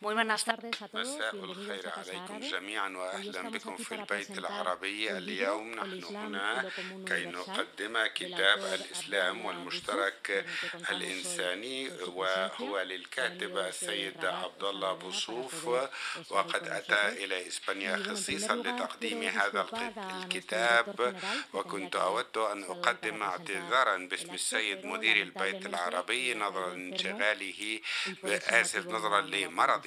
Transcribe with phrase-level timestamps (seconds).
[0.00, 1.06] Muy buenas tardes a todos.
[1.08, 6.70] مساء الخير عليكم جميعا واهلا بكم في البيت العربي اليوم نحن هنا
[7.06, 10.44] كي نقدم كتاب الاسلام والمشترك
[10.90, 15.64] الانساني وهو للكاتب السيد عبد الله بوصوف
[16.30, 19.66] وقد اتى إلى اسبانيا خصيصا لتقديم هذا
[20.22, 21.16] الكتاب
[21.52, 27.80] وكنت اود ان اقدم اعتذارا باسم السيد مدير البيت العربي نظرا لانشغاله
[28.24, 29.20] اسف نظرا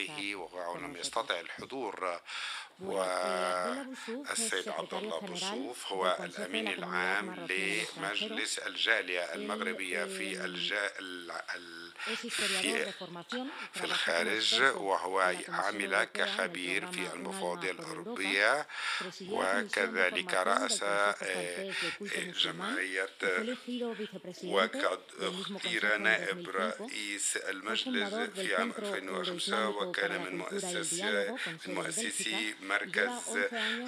[0.07, 2.20] لمرضه وهو لم يستطع الحضور
[2.81, 10.88] والسيد عبد الله بوصوف هو الأمين العام لمجلس الجالية المغربية في الجا...
[12.61, 12.91] في,
[13.73, 18.67] في الخارج وهو عمل كخبير في المفوضيه الأوروبية
[19.30, 20.83] وكذلك رأس
[22.43, 23.09] جمعية
[24.43, 30.93] وقد اختير نائب رئيس المجلس في عام 2005 وكان من مؤسس
[31.67, 33.38] من مؤسسي مركز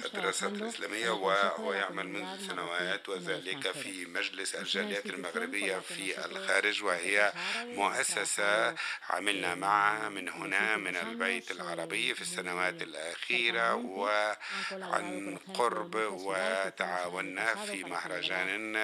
[0.04, 7.32] الدراسات الإسلامية وهو يعمل منذ سنوات وذلك في مجلس الجاليات المغربية في الخارج وهي
[7.64, 8.74] مؤسسة
[9.10, 18.76] عملنا معها من هنا من البيت العربي في السنوات الأخيرة وعن قرب وتعاوننا في مهرجان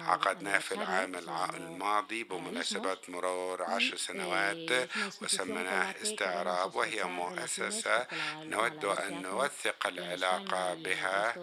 [0.00, 1.14] عقدناه في العام
[1.54, 4.88] الماضي بمناسبة مرور عشر سنوات
[5.22, 8.06] وسميناه استعراب وهي مؤسسة
[8.42, 11.34] نود أن نوثق العلاقة بها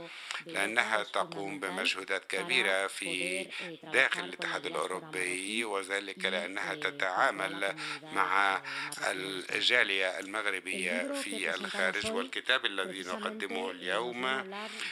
[0.46, 3.48] لأنها تقوم بمجهودات كبيرة في
[3.84, 8.62] داخل الاتحاد الأوروبي وذلك لأنها تتعامل مع
[9.08, 11.12] الجالية المغربية.
[11.24, 14.44] في الخارج والكتاب الذي نقدمه اليوم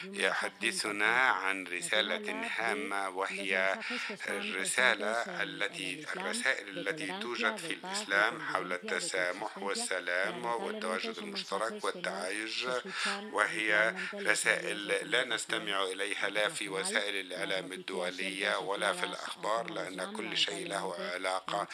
[0.04, 3.78] يحدثنا عن رسالة هامة وهي
[4.28, 5.12] الرسالة
[5.42, 12.64] التي الرسائل التي توجد في الإسلام حول التسامح والسلام والتواجد المشترك والتعايش
[13.32, 20.36] وهي رسائل لا نستمع إليها لا في وسائل الإعلام الدولية ولا في الأخبار لأن كل
[20.36, 21.66] شيء له علاقة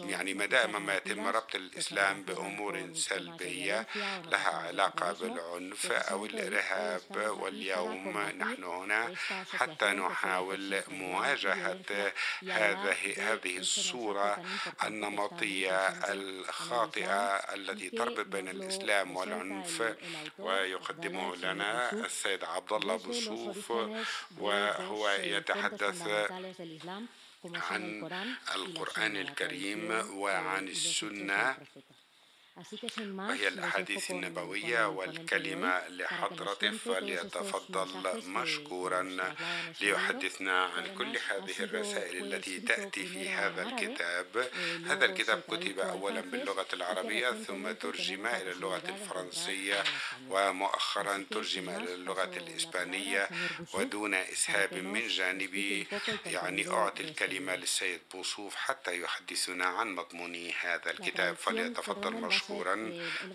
[0.00, 3.86] يعني ما دام ما يتم ربط الإسلام بأمور سلبية
[4.24, 7.02] لها علاقة بالعنف أو الإرهاب
[7.40, 9.14] واليوم نحن هنا
[9.58, 14.44] حتى نحاول مواجهة هذه هذه الصورة
[14.84, 19.94] النمطية الخاطئة التي تربط بين الإسلام والعنف
[20.38, 23.70] ويقدمه لنا السيد عبد الله بوصوف
[24.38, 26.02] وهو يتحدث
[27.54, 28.10] عن
[28.54, 31.56] القرآن الكريم وعن السنة
[32.56, 39.02] وهي الأحاديث النبوية والكلمة لحضرته فليتفضل مشكورا
[39.80, 44.50] ليحدثنا عن كل هذه الرسائل التي تأتي في هذا الكتاب.
[44.86, 49.84] هذا الكتاب كتب أولا باللغة العربية ثم ترجم إلى اللغة الفرنسية
[50.30, 53.28] ومؤخرا ترجم إلى اللغة الإسبانية.
[53.74, 55.86] ودون إسهاب من جانبي
[56.26, 61.36] يعني أعطي الكلمة للسيد بوصوف حتى يحدثنا عن مضمون هذا الكتاب.
[61.36, 62.92] فليتفضل مشكورا مشكورا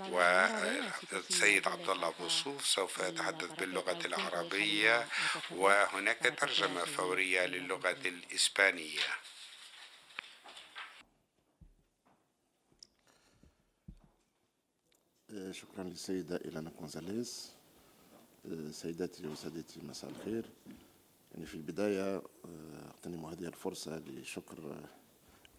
[0.10, 5.08] والسيد عبد الله بوصوف سوف يتحدث باللغة العربية
[5.52, 9.00] وهناك ترجمة فورية للغة الإسبانية.
[15.52, 17.52] شكرا للسيدة إيلانا كونزاليس.
[18.72, 20.46] سيداتي وسادتي مساء الخير.
[21.32, 22.22] يعني في البداية
[22.86, 24.88] أغتنم هذه الفرصة لشكر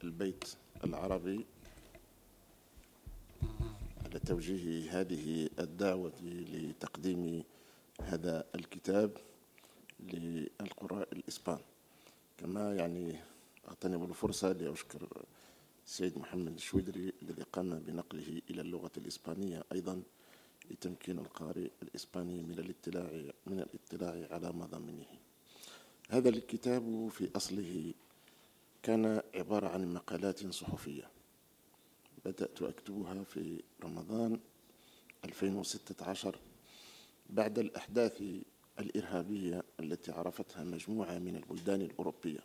[0.05, 0.45] البيت
[0.85, 1.47] العربي
[4.11, 7.45] على توجيه هذه الدعوة لتقديم
[8.03, 9.17] هذا الكتاب
[10.01, 11.59] للقراء الإسبان.
[12.39, 13.17] كما يعني
[13.69, 15.09] أغتنم الفرصة لأشكر
[15.87, 20.03] السيد محمد الشويدري الذي قام بنقله إلى اللغة الإسبانية أيضا
[20.71, 25.07] لتمكين القارئ الإسباني من الاطلاع من الاطلاع على مضامنه
[26.09, 27.95] هذا الكتاب في أصله
[28.83, 31.20] كان عبارة عن مقالات صحفية.
[32.25, 34.41] بدأت أكتبها في رمضان
[35.25, 36.37] 2016
[37.31, 38.23] بعد الأحداث
[38.79, 42.41] الإرهابية التي عرفتها مجموعة من البلدان الأوروبية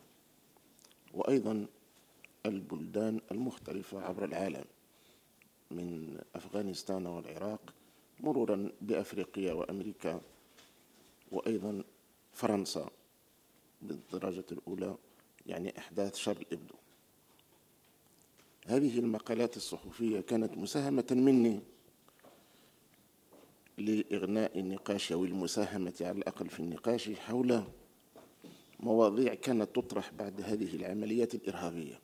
[1.13, 1.65] وأيضا
[2.45, 4.65] البلدان المختلفة عبر العالم
[5.71, 7.73] من أفغانستان والعراق
[8.19, 10.21] مرورا بأفريقيا وأمريكا
[11.31, 11.83] وأيضا
[12.33, 12.89] فرنسا
[13.81, 14.97] بالدرجة الأولى
[15.45, 16.75] يعني أحداث شر الإبدو.
[18.65, 21.59] هذه المقالات الصحفية كانت مساهمة مني
[23.77, 27.63] لإغناء النقاش أو المساهمة على الأقل في النقاش حول
[28.79, 31.99] مواضيع كانت تطرح بعد هذه العمليات الإرهابية.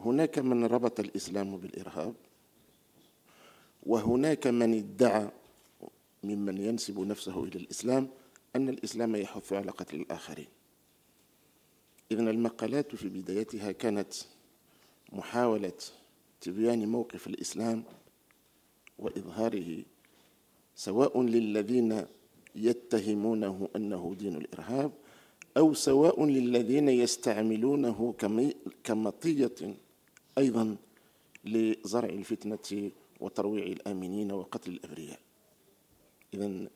[0.00, 2.14] هناك من ربط الإسلام بالإرهاب
[3.86, 5.28] وهناك من ادعى
[6.24, 8.08] ممن ينسب نفسه إلى الإسلام
[8.56, 10.48] أن الإسلام يحث على قتل الآخرين.
[12.12, 14.14] إذن المقالات في بدايتها كانت
[15.12, 15.72] محاولة
[16.40, 17.84] تبيان موقف الإسلام
[18.98, 19.82] وإظهاره
[20.74, 22.06] سواء للذين
[22.56, 24.92] يتهمونه أنه دين الإرهاب
[25.56, 28.14] أو سواء للذين يستعملونه
[28.84, 29.54] كمطية
[30.38, 30.76] أيضا
[31.44, 32.90] لزرع الفتنة
[33.20, 35.18] وترويع الآمنين وقتل الأبرياء
[36.34, 36.68] إذا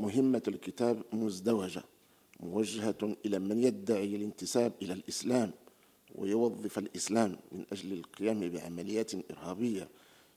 [0.00, 1.82] مهمة الكتاب مزدوجة
[2.40, 5.50] موجهة إلى من يدعي الانتساب إلى الإسلام.
[6.16, 9.88] ويوظف الإسلام من أجل القيام بعمليات إرهابية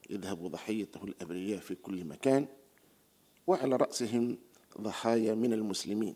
[0.10, 2.48] يذهب ضحيته الأبرياء في كل مكان
[3.48, 4.38] وعلى رأسهم
[4.82, 6.16] ضحايا من المسلمين.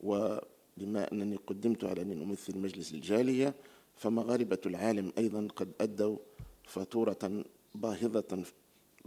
[0.00, 3.54] وبما أنني قدمت على أني أمثل مجلس الجالية
[3.96, 6.16] فمغاربة العالم أيضا قد أدوا
[6.64, 7.44] فاتورة
[7.74, 8.44] باهظة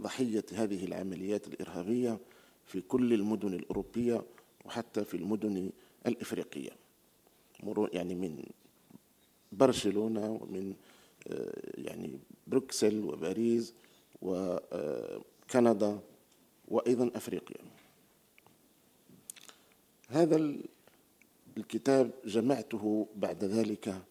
[0.00, 2.20] ضحية هذه العمليات الإرهابية
[2.64, 4.24] في كل المدن الأوروبية
[4.64, 5.70] وحتى في المدن
[6.06, 6.70] الإفريقية.
[7.92, 8.42] يعني من
[9.52, 10.74] برشلونة ومن
[11.28, 13.74] آه، يعني بروكسل وباريس
[14.22, 15.98] وكندا
[16.68, 17.56] وأيضا أفريقيا.
[20.08, 20.56] هذا
[21.56, 24.02] الكتاب جمعته بعد ذلك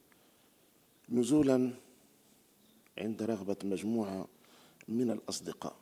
[1.09, 1.71] نزولا
[2.97, 4.27] عند رغبة مجموعة
[4.87, 5.75] من الأصدقاء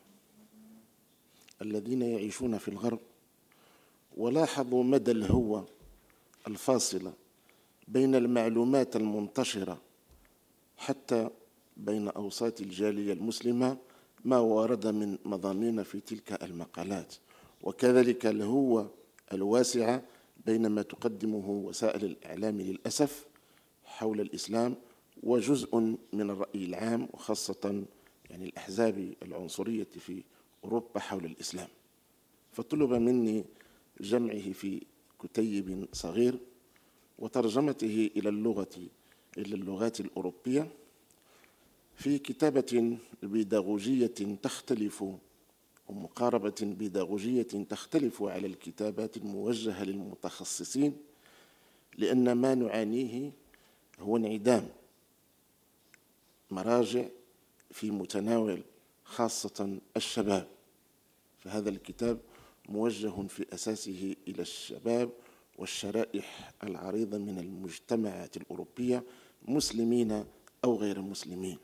[1.62, 3.00] الذين يعيشون في الغرب
[4.18, 5.68] ولاحظوا مدى الهوة
[6.48, 7.14] الفاصلة
[7.88, 9.82] بين المعلومات المنتشرة
[10.78, 11.30] حتى
[11.78, 13.78] بين أوساط الجالية المسلمة
[14.26, 17.16] ما ورد من مضامين في تلك المقالات.
[17.64, 18.92] وكذلك الهوة
[19.34, 20.04] الواسعة
[20.46, 23.26] بين ما تقدمه وسائل الإعلام للأسف
[23.86, 24.76] حول الإسلام
[25.24, 25.76] وجزء
[26.14, 27.84] من الرأي العام وخاصة
[28.30, 30.24] يعني الأحزاب العنصرية في
[30.64, 31.68] أوروبا حول الإسلام.
[32.52, 33.46] فطلب مني
[34.02, 34.82] جمعه في
[35.24, 36.40] كتيب صغير
[37.20, 38.88] وترجمته إلى اللغة
[39.38, 40.72] إلى اللغات الأوروبية
[41.96, 45.04] في كتابة بيداغوجية تختلف
[45.88, 50.98] ومقاربة بيداغوجية تختلف على الكتابات الموجهة للمتخصصين
[51.98, 53.32] لأن ما نعانيه
[54.00, 54.70] هو انعدام
[56.52, 57.06] مراجع
[57.72, 58.62] في متناول
[59.04, 60.48] خاصة الشباب.
[61.40, 62.20] فهذا الكتاب
[62.70, 65.10] موجه في أساسه إلى الشباب
[65.64, 69.04] والشرائح العريضة من المجتمعات الأوروبية
[69.48, 70.26] مسلمين
[70.64, 71.58] أو غير مسلمين.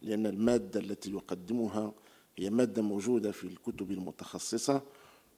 [0.00, 1.92] لأن المادة التي يقدمها
[2.36, 4.82] هي مادة موجودة في الكتب المتخصصة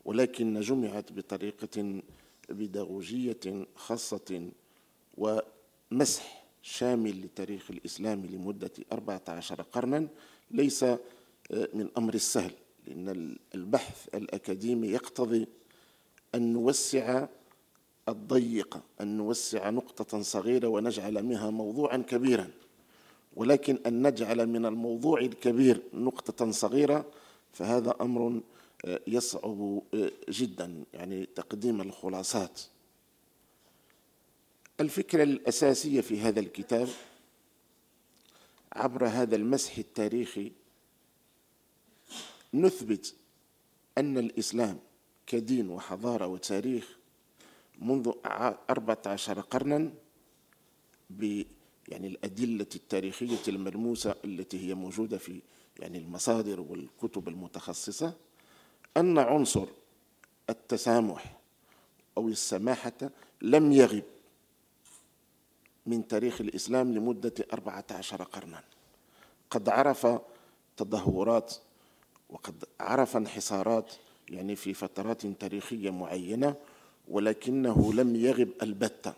[0.04, 2.02] ولكن جمعت بطريقة
[2.48, 4.50] بيداغوجية خاصة
[5.16, 10.08] ومسح شامل لتاريخ الإسلام لمدة 14 قرنا
[10.50, 10.98] ليس آه،
[11.50, 12.52] من أمر السهل.
[12.86, 15.46] لأن البحث الأكاديمي يقتضي
[16.34, 17.26] أن نوسع
[18.08, 22.50] الضيقة أن نوسع نقطة صغيرة ونجعل منها موضوعا كبيرا.
[23.36, 27.04] ولكن أن نجعل من الموضوع الكبير نقطة صغيرة
[27.52, 28.40] فهذا أمر
[28.84, 32.60] آه، يصعب آه، جدا يعني تقديم الخلاصات.
[34.80, 36.88] الفكرة الأساسية في هذا الكتاب
[38.72, 40.52] عبر هذا المسح التاريخي
[42.54, 43.14] نثبت
[43.98, 44.78] أن الإسلام
[45.26, 46.95] كدين وحضارة وتاريخ
[47.78, 48.12] منذ
[48.70, 49.92] أربعة عشر قرنا
[51.10, 51.42] ب
[51.88, 55.40] يعني الأدلة التاريخية الملموسة التي هي موجودة في
[55.78, 58.14] يعني المصادر والكتب المتخصصة
[58.96, 59.66] أن عنصر
[60.50, 61.38] التسامح
[62.18, 63.10] أو السماحة
[63.42, 64.04] لم يغب
[65.86, 68.62] من تاريخ الإسلام لمدة أربعة عشر قرنا.
[69.50, 70.06] قد عرف
[70.76, 71.54] تدهورات
[72.30, 73.92] وقد عرف انحسارات
[74.30, 76.54] يعني في فترات تاريخية معينة
[77.08, 79.14] ولكنه لم يغب البتة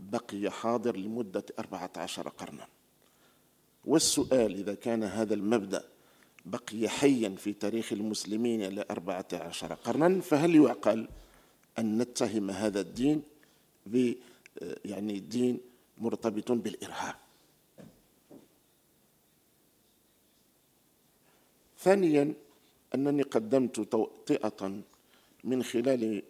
[0.00, 2.66] بقي حاضر لمدة أربعة عشر قرنا.
[3.84, 5.84] والسؤال إذا كان هذا المبدأ
[6.46, 11.08] بقي حيا في تاريخ المسلمين لأربعة عشر قرنا فهل يعقل
[11.78, 13.22] أن نتهم هذا الدين
[13.86, 14.12] ب
[14.84, 15.60] يعني دين
[15.98, 17.14] مرتبط بالإرهاب؟
[21.78, 22.34] ثانيا
[22.94, 24.80] أنني قدمت توطئة
[25.44, 26.22] من خلال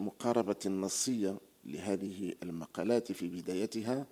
[0.00, 4.06] مقاربة نصية لهذه المقالات في بدايتها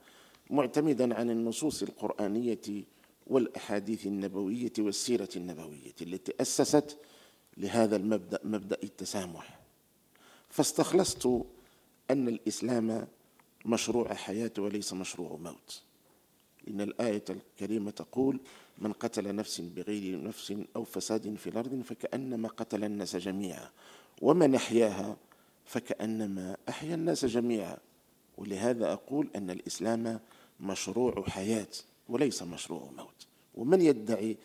[0.50, 2.84] معتمدا عن النصوص القرآنية
[3.26, 6.98] والأحاديث النبوية والسيرة النبوية التي أسست
[7.56, 9.60] لهذا المبدأ مبدأ التسامح.
[10.48, 11.26] فاستخلصت
[12.10, 13.06] أن الإسلام
[13.66, 15.82] مشروع حياة وليس مشروع موت.
[16.68, 18.40] إن الآية الكريمة تقول
[18.78, 23.70] من قتل نفس بغير نفس أو فساد في الأرض فكأنما قتل الناس جميعا
[24.22, 25.16] ومن أحياها
[25.70, 27.76] فكأنما أحيا الناس جميعا.
[28.38, 30.20] ولهذا أقول أن الإسلام
[30.60, 31.68] مشروع حياة
[32.08, 33.26] وليس مشروع موت.
[33.54, 34.36] ومن يدعي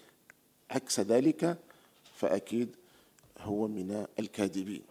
[0.71, 1.57] عكس ذلك
[2.15, 2.75] فأكيد
[3.39, 4.81] هو من الكاذبين.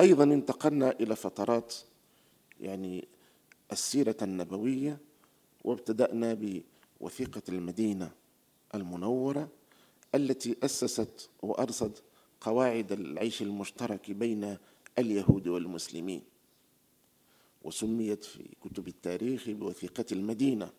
[0.00, 1.74] أيضا انتقلنا إلى فترات
[2.60, 3.08] يعني
[3.72, 4.98] السيرة النبوية
[5.64, 6.36] وابتدأنا
[7.00, 8.10] بوثيقة المدينة
[8.74, 9.48] المنورة
[10.14, 11.98] التي أسست وأرصد
[12.40, 14.56] قواعد العيش المشترك بين
[14.98, 16.22] اليهود والمسلمين
[17.62, 20.70] وسميت في كتب التاريخ بوثيقة المدينة.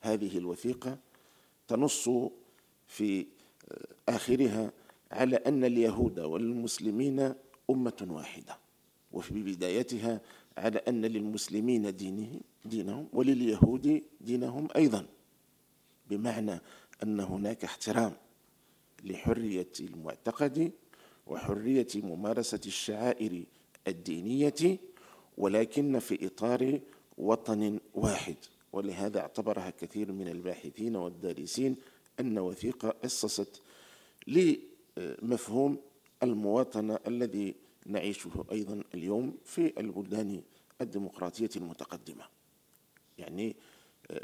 [0.00, 0.98] هذه الوثيقة
[1.68, 2.10] تنص
[2.86, 3.26] في
[4.08, 4.72] آخرها
[5.10, 7.34] على أن اليهود والمسلمين
[7.70, 8.58] أمة واحدة
[9.12, 10.20] وفي بدايتها
[10.58, 15.06] على أن للمسلمين دينهم, دينهم ولليهود دينهم أيضا
[16.10, 16.60] بمعنى
[17.02, 18.12] أن هناك احترام.
[19.02, 20.72] لحرية المعتقد
[21.26, 23.44] وحرية ممارسة الشعائر
[23.88, 24.78] الدينية
[25.38, 26.80] ولكن في إطار
[27.18, 28.36] وطن واحد.
[28.72, 31.76] ولهذا اعتبرها كثير من الباحثين والدارسين
[32.20, 33.62] أن وثيقة أسست
[34.26, 35.78] لمفهوم
[36.22, 37.54] المواطنة الذي
[37.86, 40.42] نعيشه أيضا اليوم في البلدان
[40.80, 42.24] الديمقراطية المتقدمة.
[43.18, 43.56] يعني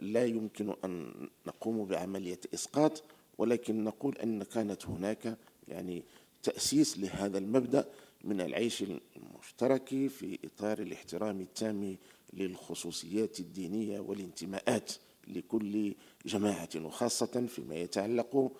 [0.01, 1.13] لا يمكن أن
[1.47, 3.05] نقوم بعملية إسقاط
[3.39, 6.03] ولكن نقول أن كانت هناك يعني
[6.43, 7.87] تأسيس لهذا المبدأ
[8.25, 8.85] من العيش
[9.17, 11.97] المشترك في إطار الاحترام التام
[12.33, 14.93] للخصوصيات الدينية والانتماءات
[15.29, 15.95] لكل
[16.27, 18.53] جماعة وخاصة فيما يتعلق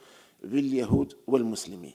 [0.45, 1.95] باليهود والمسلمين.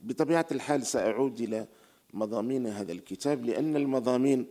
[0.00, 1.66] بطبيعة الحال سأعود إلى
[2.14, 4.46] مضامين هذا الكتاب لأن المضامين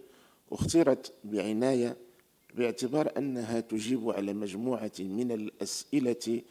[0.52, 1.98] اختيرت بعناية
[2.54, 6.42] باعتبار أنها تجيب على مجموعة من الأسئلة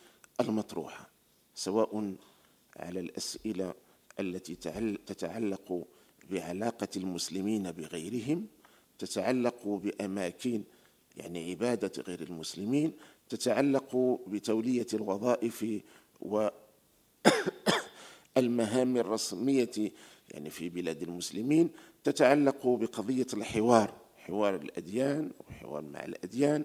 [0.41, 1.11] المطروحة
[1.55, 2.15] سواء
[2.77, 3.75] على الأسئلة
[4.21, 4.55] التي
[5.07, 5.87] تتعلق
[6.31, 8.47] بعلاقة المسلمين بغيرهم
[8.99, 10.63] تتعلق بأماكن
[11.17, 12.93] يعني عبادة غير المسلمين
[13.29, 15.83] تتعلق بتولية الوظائف
[18.37, 19.93] والمهام الرسمية
[20.31, 21.71] يعني في بلاد المسلمين
[22.05, 26.65] تتعلق بقضية الحوار حوار الأديان وحوار مع الأديان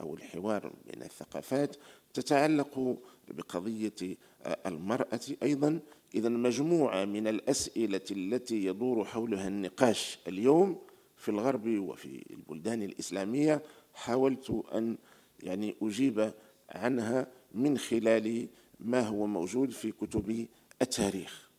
[0.00, 1.76] أو الحوار بين الثقافات
[2.14, 4.16] تتعلق بقضية
[4.66, 5.80] المرأة أيضا.
[6.14, 10.78] إذا مجموعة من الأسئلة التي يدور حولها النقاش اليوم
[11.16, 13.62] في الغرب وفي البلدان الإسلامية
[13.94, 14.96] حاولت أن
[15.42, 16.32] يعني أجيب
[16.70, 18.48] عنها من خلال
[18.80, 20.46] ما هو موجود في كتب
[20.82, 21.50] التاريخ.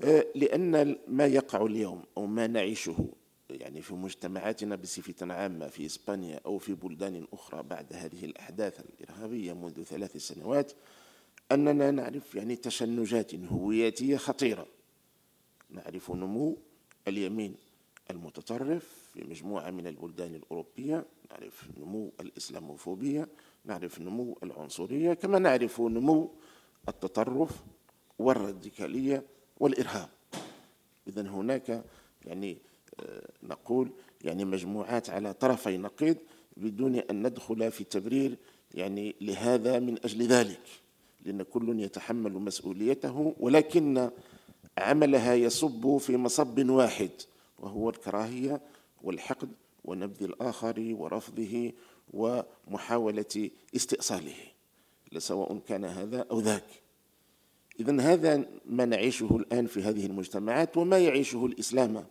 [0.00, 3.08] آه، لأن ما يقع اليوم أو ما نعيشه
[3.54, 9.52] يعني في مجتمعاتنا بصفة عامة في إسبانيا أو في بلدان أخرى بعد هذه الأحداث الإرهابية
[9.52, 10.72] منذ ثلاث سنوات
[11.52, 14.66] أننا نعرف يعني تشنجات هوياتية خطيرة.
[15.70, 16.58] نعرف نمو
[17.08, 17.54] اليمين
[18.10, 23.28] المتطرف في مجموعة من البلدان الأوروبية نعرف نمو الإسلاموفوبية
[23.64, 26.30] نعرف نمو العنصرية كما نعرف نمو
[26.88, 27.62] التطرف
[28.18, 29.22] والراديكالية
[29.60, 30.08] والإرهاب.
[31.08, 31.84] إذا هناك
[32.26, 32.58] يعني
[33.42, 33.90] نقول
[34.24, 36.16] يعني مجموعات على طرفي نقيض
[36.56, 38.36] بدون أن ندخل في تبرير
[38.74, 40.60] يعني لهذا من أجل ذلك
[41.24, 44.10] لأن كل يتحمل مسؤوليته ولكن
[44.78, 47.10] عملها يصب في مصب واحد
[47.58, 48.60] وهو الكراهية
[49.02, 49.48] والحقد
[49.84, 51.72] ونبذ الآخر ورفضه
[52.12, 54.34] ومحاولة استئصاله
[55.18, 56.64] سواء كان هذا أو ذاك.
[57.80, 62.04] إذا هذا ما نعيشه الآن في هذه المجتمعات وما يعيشه الإسلام.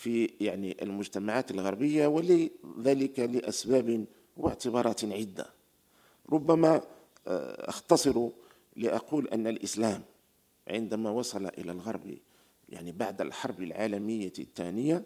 [0.00, 5.46] في يعني المجتمعات الغربية ولذلك لأسباب واعتبارات عدة.
[6.32, 6.82] ربما
[7.26, 8.28] آه، أختصر
[8.76, 10.02] لأقول أن الإسلام
[10.68, 12.18] عندما وصل إلى الغرب
[12.68, 15.04] يعني بعد الحرب العالمية الثانية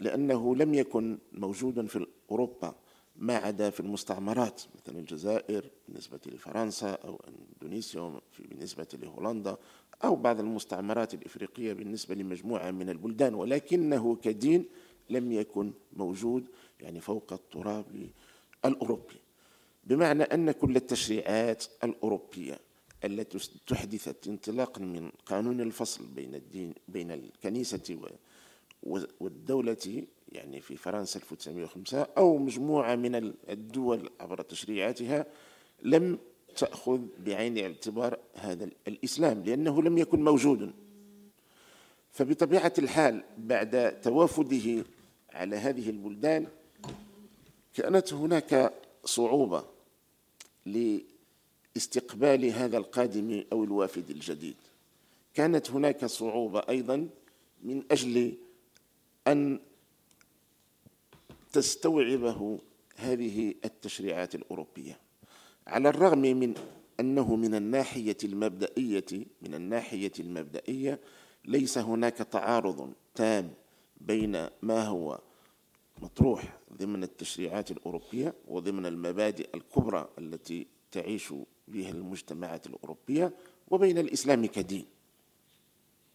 [0.00, 2.74] لأنه لم يكن موجودا في أوروبا.
[3.16, 9.56] ما عدا في المستعمرات مثل الجزائر بالنسبة لفرنسا أو إندونيسيا بالنسبة لهولندا
[10.04, 14.64] أو بعض المستعمرات الإفريقية بالنسبة لمجموعة من البلدان ولكنه كدين
[15.10, 16.44] لم يكن موجود
[16.80, 18.10] يعني فوق التراب
[18.64, 19.16] الأوروبي.
[19.84, 22.58] بمعنى أن كل التشريعات الأوروبية
[23.04, 27.98] التي تحدثت انطلاقا من قانون الفصل بين الدين بين الكنيسة
[29.20, 35.26] والدولة يعني في فرنسا 1905 أو مجموعة من الدول عبر تشريعاتها
[35.82, 36.18] لم
[36.56, 40.72] تأخذ بعين الاعتبار هذا الإسلام لأنه لم يكن موجودا
[42.12, 44.84] فبطبيعة الحال بعد توافده
[45.32, 46.46] على هذه البلدان
[47.74, 48.72] كانت هناك
[49.04, 49.64] صعوبة
[50.66, 54.56] لاستقبال هذا القادم أو الوافد الجديد.
[55.34, 57.08] كانت هناك صعوبة أيضا
[57.62, 58.34] من أجل
[59.26, 59.60] أن
[61.54, 62.58] تستوعبه
[62.96, 64.98] هذه التشريعات الأوروبية.
[65.66, 66.54] على الرغم من
[67.00, 71.00] أنه من الناحية المبدئية من الناحية المبدئية
[71.44, 73.50] ليس هناك تعارض تام
[74.00, 75.20] بين ما هو
[76.02, 81.34] مطروح ضمن التشريعات الأوروبية وضمن المبادئ الكبرى التي تعيش
[81.68, 83.32] بها المجتمعات الأوروبية
[83.68, 84.86] وبين الإسلام كدين.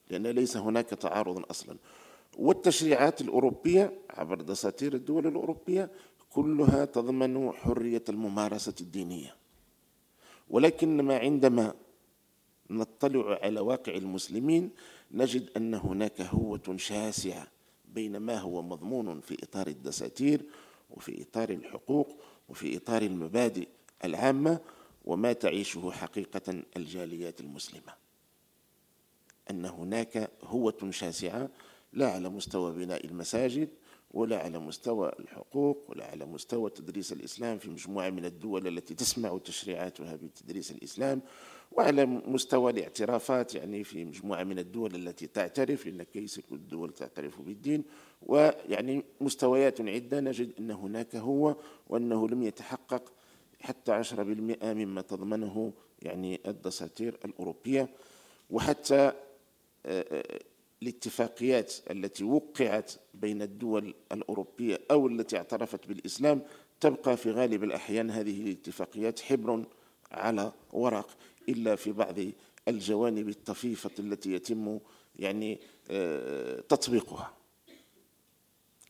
[0.10, 1.77] لأن ليس هناك تعارض أصلا.
[2.39, 5.91] والتشريعات الأوروبية عبر دساتير الدول الأوروبية
[6.29, 9.36] كلها تضمن حرية الممارسة الدينية.
[10.50, 11.74] ولكنما عندما
[12.69, 14.69] نطلع على واقع المسلمين
[15.12, 17.48] نجد أن هناك هوة شاسعة
[17.93, 20.41] بين ما هو مضمون في إطار الدساتير
[20.89, 23.67] وفي إطار الحقوق وفي إطار المبادئ
[24.05, 24.60] العامة
[25.05, 27.93] وما تعيشه حقيقة الجاليات المسلمة.
[29.50, 31.50] أن هناك هوة شاسعة
[31.93, 33.69] لا على مستوى بناء المساجد
[34.12, 39.38] ولا على مستوى الحقوق ولا على مستوى تدريس الإسلام في مجموعة من الدول التي تسمع
[39.38, 41.22] تشريعاتها بتدريس الإسلام
[41.72, 47.41] وعلى مستوى الاعترافات يعني في مجموعة من الدول التي تعترف لأن ليس كل الدول تعترف
[47.41, 47.84] بالدين
[48.22, 51.55] ويعني مستويات عدة نجد أن هناك هو
[51.88, 53.12] وأنه لم يتحقق
[53.62, 57.89] حتى عشرة بالمئة مما تضمنه يعني الدساتير الأوروبية
[58.50, 59.13] وحتى آه،
[59.86, 60.39] آه،
[60.83, 66.41] الاتفاقيات التي وقعت بين الدول الأوروبية أو التي اعترفت بالإسلام
[66.79, 69.65] تبقى في غالب الأحيان هذه الاتفاقيات حبر
[70.12, 71.09] على ورق
[71.50, 72.15] إلا في بعض
[72.67, 74.79] الجوانب الطفيفة التي يتم
[75.19, 75.59] يعني
[75.91, 77.33] آه، تطبيقها.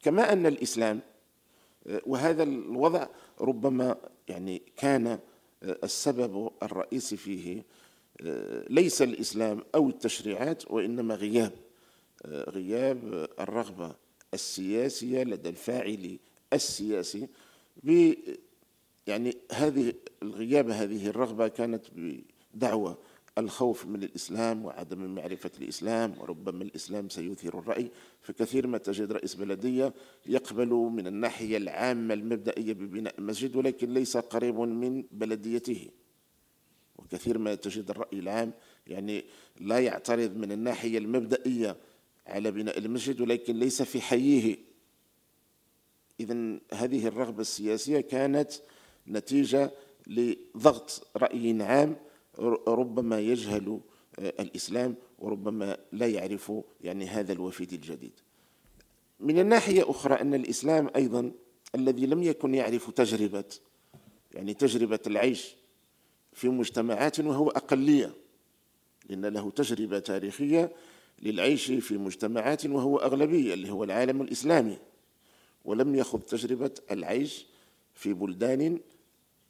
[0.01, 0.99] كما أن الإسلام
[1.87, 3.07] آه، وهذا الوضع
[3.41, 5.19] ربما يعني كان آه،
[5.83, 7.63] السبب الرئيسي فيه
[8.69, 11.51] ليس الإسلام أو التشريعات وإنما غياب
[12.25, 13.95] غياب الرغبة
[14.33, 16.19] السياسية لدى الفاعل
[16.53, 17.27] السياسي
[17.83, 18.13] ب
[19.07, 21.85] يعني هذه الغياب هذه الرغبة كانت
[22.53, 22.97] بدعوى
[23.37, 27.91] الخوف من الإسلام وعدم معرفة الإسلام وربما الإسلام سيثير الرأي.
[28.21, 29.93] فكثير ما تجد رئيس بلدية
[30.25, 35.89] يقبل من الناحية العامة المبدئية ببناء مسجد ولكن ليس قريب من بلديته.
[36.97, 38.51] وكثير ما تجد الرأي العام
[38.87, 39.25] يعني
[39.59, 41.77] لا يعترض من الناحية المبدئية
[42.29, 44.57] على بناء المسجد ولكن ليس في حيه.
[46.19, 48.51] إذا هذه الرغبة السياسية كانت
[49.07, 49.71] نتيجة
[50.07, 51.95] لضغط رأي عام
[52.67, 53.79] ربما يجهل
[54.19, 58.19] آه، الإسلام وربما لا يعرف يعني هذا الوفد الجديد.
[59.19, 61.31] من الناحية أخرى أن الإسلام أيضا
[61.75, 63.43] الذي لم يكن يعرف تجربة
[64.33, 65.55] يعني تجربة العيش
[66.33, 68.13] في مجتمعات وهو أقلية
[69.09, 70.71] لأن له تجربة تاريخية
[71.21, 74.77] للعيش في مجتمعات وهو أغلبية اللي هو العالم الإسلامي.
[75.65, 77.45] ولم يخض تجربة العيش
[77.93, 78.79] في بلدان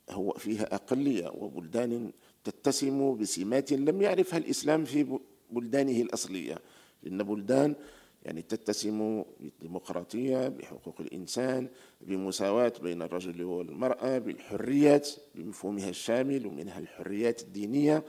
[0.09, 2.11] هو فيها أقلية وبلدان
[2.43, 5.19] تتسم بسمات لم يعرفها الإسلام في
[5.51, 6.57] بلدانه الأصلية.
[7.03, 7.75] لأن بلدان
[8.23, 11.67] يعني تتسم بالديمقراطية بحقوق الإنسان
[12.01, 18.03] بمساواة بين الرجل والمرأة بالحريات بمفهومها الشامل ومنها الحريات الدينية.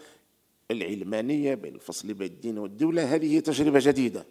[0.70, 4.26] العلمانية بين الفصل بين الدين والدولة هذه تجربة جديدة.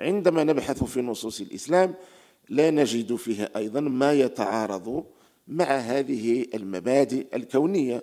[0.00, 1.94] عندما نبحث في نصوص الإسلام
[2.48, 5.06] لا نجد فيها أيضا ما يتعارض
[5.48, 8.02] مع هذه المبادئ الكونية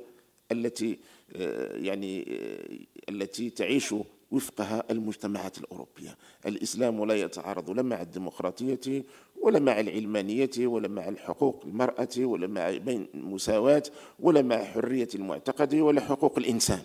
[0.52, 1.00] التي
[1.36, 3.96] آه، يعني آه، التي تعيش
[4.32, 6.18] وفقها المجتمعات الأوروبية.
[6.46, 9.04] الإسلام لا يتعارض لا مع الديمقراطية
[9.42, 13.84] ولا مع العلمانية ولا مع الحقوق المرأة ولا مع بين المساواة
[14.20, 16.82] ولا مع حرية المعتقد ولا حقوق الإنسان.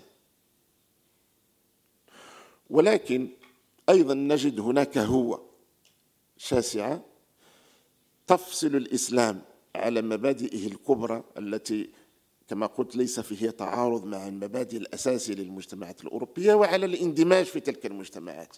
[2.70, 3.28] ولكن
[3.88, 5.40] أيضا نجد هناك هو
[6.36, 7.04] شاسعة
[8.26, 9.42] تفصل الإسلام
[9.76, 11.90] على مبادئه الكبرى التي
[12.50, 18.56] كما قلت ليس فيه تعارض مع المبادئ الأساسية للمجتمعات الأوروبية وعلى الاندماج في تلك المجتمعات.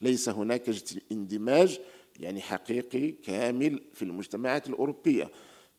[0.00, 0.70] ليس هناك
[1.12, 1.80] اندماج
[2.20, 5.30] يعني حقيقي كامل في المجتمعات الأوروبية.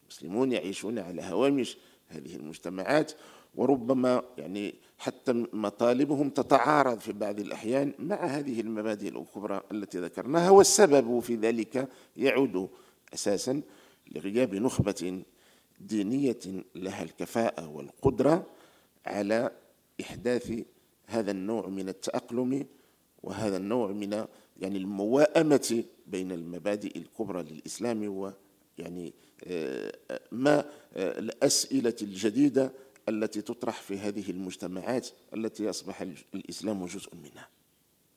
[0.04, 3.12] المسلمون يعيشون على هوامش هذه المجتمعات
[3.56, 11.20] وربما يعني حتى مطالبهم تتعارض في بعض الأحيان مع هذه المبادئ الكبرى التي ذكرناها والسبب
[11.20, 12.70] في ذلك يعود
[13.14, 13.62] أساسا
[14.12, 15.24] لغياب نخبة
[15.80, 16.40] دينية
[16.76, 18.46] لها الكفاءة والقدرة
[19.06, 19.52] على
[20.02, 20.54] إحداث
[21.06, 22.66] هذا النوع من التأقلم
[23.24, 24.26] وهذا النوع من
[24.62, 29.14] يعني المواءمة بين المبادئ الكبرى للإسلام ويعني
[29.44, 29.92] آه،
[30.32, 30.60] ما
[30.94, 32.72] آه، الأسئلة الجديدة
[33.10, 36.02] التي تطرح في هذه المجتمعات التي أصبح
[36.36, 37.48] الإسلام جزء منها.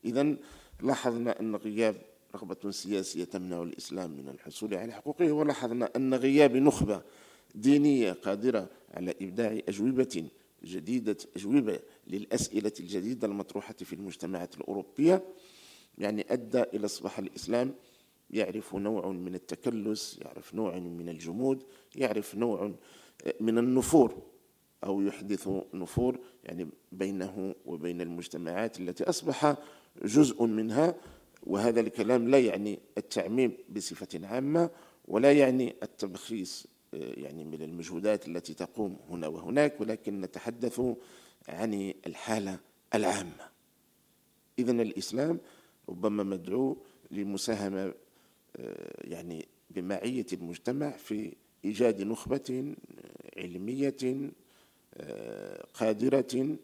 [0.04, 0.36] إذا
[0.82, 1.96] لاحظنا أن غياب
[2.34, 7.02] رغبة سياسية تمنع الإسلام من الحصول على حقوقه ولاحظنا أن غياب نخبة
[7.54, 10.28] دينية قادرة على إبداع أجوبة
[10.64, 15.22] جديدة أجوبة للأسئلة الجديدة المطروحة في المجتمعات الأوروبية
[15.98, 17.74] يعني أدى إلى أصبح الإسلام.
[18.30, 21.62] يعرف نوع من التكلس يعرف نوع من الجمود
[21.96, 22.72] يعرف نوع
[23.40, 24.22] من النفور
[24.84, 29.56] أو يحدث نفور يعني بينه وبين المجتمعات التي أصبح
[30.04, 30.94] جزء منها.
[31.42, 34.70] وهذا الكلام لا يعني التعميم بصفة عامة
[35.08, 40.80] ولا يعني التبخيس يعني من المجهودات التي تقوم هنا وهناك ولكن نتحدث
[41.48, 42.58] عن الحالة
[42.94, 43.48] العامة.
[44.58, 45.40] إذن الإسلام
[45.88, 46.76] ربما مدعو
[47.10, 47.94] لمساهمة
[48.98, 51.32] يعني بمعية المجتمع في
[51.64, 52.74] إيجاد نخبة
[53.36, 54.30] علمية
[55.74, 56.56] قادرة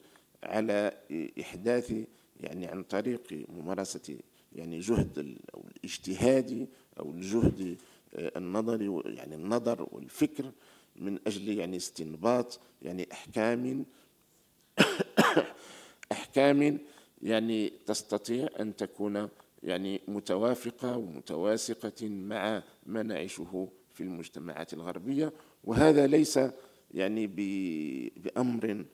[0.43, 0.93] على
[1.41, 1.95] إحداث
[2.41, 4.19] يعني عن طريق ممارسة
[4.53, 6.69] يعني جهد أو الاجتهاد
[7.01, 7.77] أو الجهد
[8.14, 10.53] النظري يعني النظر والفكر
[10.97, 13.87] من أجل يعني استنباط يعني أحكام
[16.12, 16.79] أحكام
[17.23, 19.29] يعني تستطيع أن تكون
[19.62, 25.33] يعني متوافقة ومتواسقة مع ما نعيشه في المجتمعات الغربية.
[25.64, 26.40] وهذا ليس
[26.94, 27.27] يعني
[28.16, 28.85] بأمر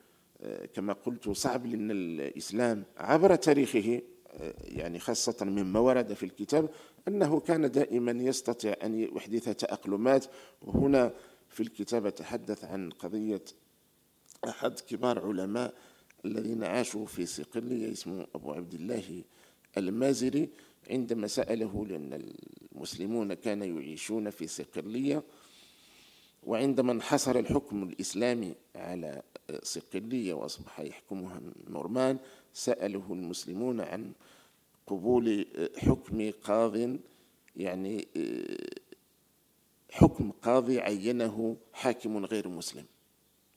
[0.40, 4.00] آه، كما قلت صعب لأن الإسلام عبر تاريخه
[4.62, 6.70] يعني خاصة مما ورد في الكتاب
[7.08, 10.26] أنه كان دائما يستطيع أن يحدث تأقلمات
[10.62, 11.12] وهنا
[11.48, 13.44] في الكتاب أتحدث عن قضية
[14.48, 15.74] أحد كبار علماء
[16.24, 19.22] الذين عاشوا في صقلية اسمه أبو عبد الله
[19.78, 20.48] المازري
[20.90, 22.32] عندما سأله لأن
[22.74, 25.22] المسلمون كانوا يعيشون في صقلية
[26.46, 29.22] وعندما انحصر الحكم الإسلامي على
[29.62, 32.18] صقلية وأصبح يحكمها النورمان
[32.52, 34.12] سأله المسلمون عن
[34.86, 36.96] قبول حكم قاض
[37.56, 38.08] يعني
[39.90, 42.84] حكم قاضي عينه حاكم غير مسلم.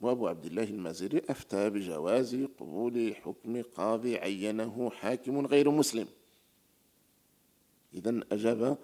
[0.02, 6.08] وأبو عبد الله المازري أفتى بجواز قبول حكم قاضي عينه حاكم غير مسلم.
[7.94, 8.78] إذا أجاب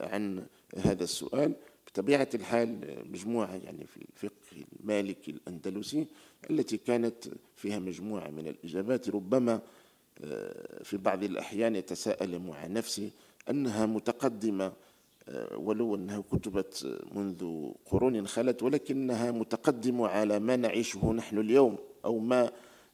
[0.00, 0.46] عن
[0.78, 1.54] هذا السؤال.
[1.92, 2.78] بطبيعة الحال
[3.12, 6.06] مجموعة يعني في الفقه المالكي الأندلسي
[6.50, 9.60] التي كانت فيها مجموعة من الإجابات ربما
[10.24, 13.10] آه، في بعض الأحيان يتساءل مع نفسي
[13.50, 14.72] أنها متقدمة
[15.28, 22.18] آه، ولو أنها كتبت منذ قرون خلت ولكنها متقدمة على ما نعيشه نحن اليوم أو
[22.18, 22.50] ما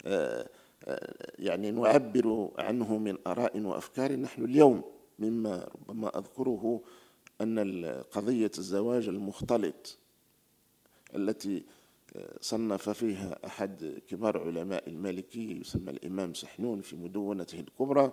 [0.06, 0.48] آه،
[1.38, 4.82] يعني نعبر عنه من آراء وأفكار نحن اليوم
[5.18, 6.80] مما ربما أذكره
[7.40, 9.98] أن قضية الزواج المختلط
[11.14, 11.62] التي
[12.40, 18.12] صنف فيها أحد كبار علماء المالكي يسمى الإمام سحنون في مدونته الكبرى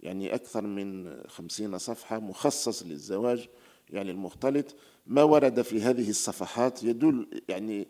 [0.00, 3.48] يعني أكثر من خمسين صفحة مخصص للزواج
[3.90, 4.76] يعني المختلط.
[5.06, 7.88] ما ورد في هذه الصفحات يدل يعني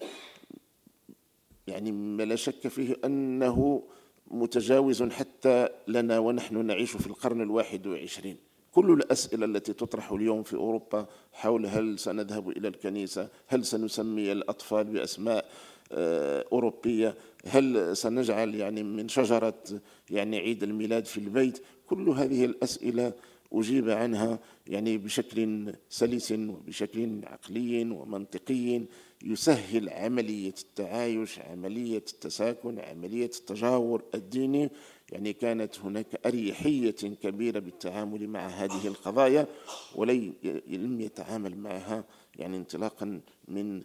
[1.66, 3.82] يعني ما لا شك فيه أنه
[4.26, 8.36] متجاوز حتى لنا ونحن نعيش في القرن الواحد وعشرين.
[8.76, 14.84] كل الأسئلة التي تطرح اليوم في أوروبا حول هل سنذهب إلى الكنيسة هل سنسمي الأطفال
[14.84, 15.44] بأسماء
[15.92, 17.14] آه، أوروبية
[17.46, 19.62] هل سنجعل يعني من شجرة
[20.10, 23.12] يعني عيد الميلاد في البيت؟ كل هذه الأسئلة
[23.52, 28.82] أجيب عنها يعني بشكل سلس وبشكل عقلي ومنطقي
[29.24, 34.70] يسهل عملية التعايش عملية التساكن عملية التجاور الديني.
[35.12, 36.90] يعني كانت هناك أريحية
[37.22, 39.46] كبيرة بالتعامل مع هذه القضايا
[39.94, 42.04] ولم يتعامل معها
[42.36, 43.82] يعني انطلاقا من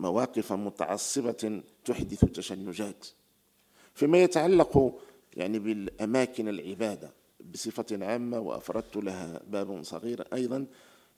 [0.00, 3.06] مواقف متعصبة تحدث تشنجات.
[3.94, 5.00] فيما يتعلق
[5.36, 7.10] يعني بالأماكن العبادة
[7.52, 10.66] بصفة عامة وأفردت لها باب صغير أيضا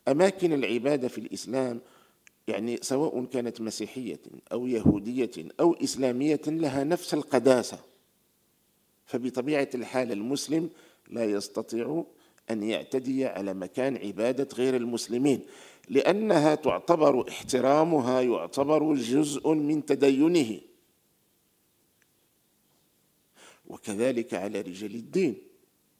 [0.09, 1.80] أماكن العبادة في الإسلام
[2.48, 4.20] يعني سواء كانت مسيحية
[4.52, 5.30] أو يهودية
[5.61, 7.78] أو إسلامية لها نفس القداسة.
[9.07, 10.71] فبطبيعة الحال المسلم
[11.09, 12.05] لا يستطيع
[12.51, 15.47] أن يعتدي على مكان عبادة غير المسلمين
[15.88, 20.61] لأنها تعتبر احترامها يعتبر جزء من تدينه.
[23.66, 25.37] وكذلك على رجال الدين.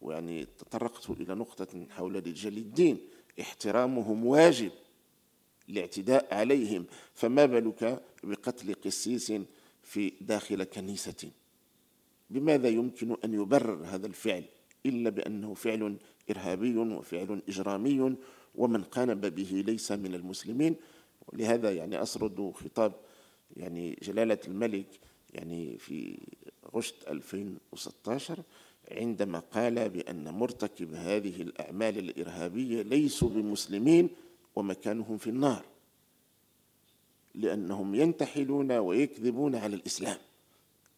[0.01, 2.99] ويعني تطرقت إلى نقطة حول رجال الدين.
[3.41, 4.71] احترامهم واجب
[5.69, 6.87] الاعتداء عليهم.
[7.15, 9.33] فما بالك بقتل قسيس
[9.83, 11.31] في داخل كنيسة؟
[12.31, 14.45] بماذا يمكن أن يبرر هذا الفعل
[14.87, 15.97] إلا بأنه فعل
[16.31, 18.17] إرهابي وفعل إجرامي
[18.55, 20.77] ومن قانب به ليس من المسلمين؟
[21.27, 22.93] ولهذا يعني أسرد خطاب
[23.57, 24.87] يعني جلالة الملك
[25.35, 26.19] يعني في
[26.75, 28.43] غشت 2016
[28.91, 34.09] عندما قال بأن مرتكب هذه الأعمال الإرهابية ليسوا بمسلمين
[34.57, 35.65] ومكانهم في النار
[37.35, 40.19] لأنهم ينتحلون ويكذبون على الإسلام.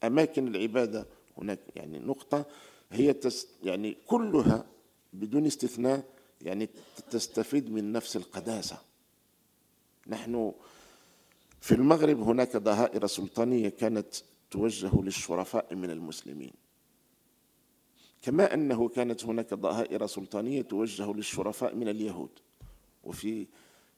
[0.04, 1.06] أماكن العبادة
[1.38, 2.46] هناك يعني نقطة
[2.92, 3.14] هي
[3.62, 4.66] يعني كلها
[5.12, 6.04] بدون استثناء
[6.42, 6.68] يعني
[7.10, 8.78] تستفيد من نفس القداسة.
[10.06, 10.52] نحن
[11.60, 14.14] في المغرب هناك ظهائر سلطانية كانت
[14.50, 16.52] توجه للشرفاء من المسلمين.
[18.22, 22.30] كما أنه كانت هناك ظهائر سلطانية توجه للشرفاء من اليهود.
[23.04, 23.46] وفي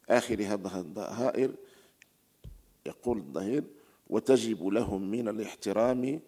[0.09, 1.55] آخر هذه الظهائر
[2.87, 3.64] يقول الظهير
[4.11, 6.20] وتجب لهم من الاحترام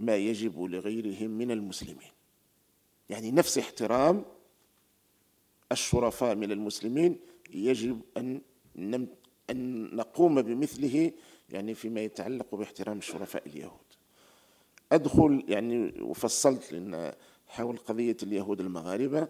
[0.00, 2.10] ما يجب لغيرهم من المسلمين.
[3.10, 4.24] يعني نفس احترام
[5.72, 7.18] الشرفاء من المسلمين
[7.50, 8.40] يجب أن
[9.50, 11.12] أن نقوم بمثله
[11.50, 13.90] يعني فيما يتعلق باحترام الشرفاء اليهود.
[14.92, 17.12] أدخل يعني وفصلت لأن
[17.46, 19.28] حول قضية اليهود المغاربة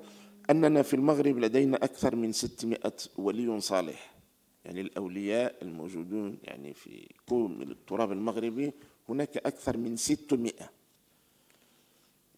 [0.51, 2.79] أننا في المغرب لدينا أكثر من 600
[3.17, 4.15] ولي صالح.
[4.65, 8.73] يعني الأولياء الموجودون يعني في كوم التراب المغربي
[9.11, 10.53] هناك أكثر من 600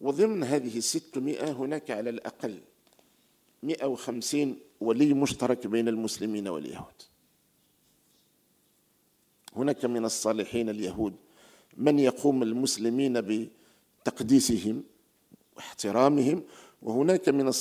[0.01, 2.59] وضمن هذه الستمائة هناك على الأقل
[3.63, 6.93] 150 ولي مشترك بين المسلمين واليهود.
[9.55, 11.15] هناك من الصالحين اليهود
[11.77, 13.47] من يقوم المسلمين
[14.03, 14.83] بتقديسهم
[15.55, 16.43] واحترامهم
[16.81, 17.51] وهناك من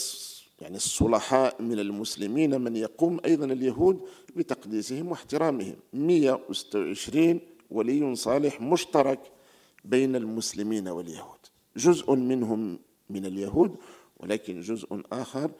[0.61, 4.01] يعني الصلحاء من المسلمين من يقوم أيضا اليهود
[4.37, 5.77] بتقديسهم واحترامهم.
[5.93, 7.41] 126
[7.73, 9.21] ولي صالح مشترك
[9.85, 11.39] بين المسلمين واليهود.
[11.77, 12.79] جزء منهم
[13.11, 13.77] من اليهود
[14.21, 15.51] ولكن جزء آخر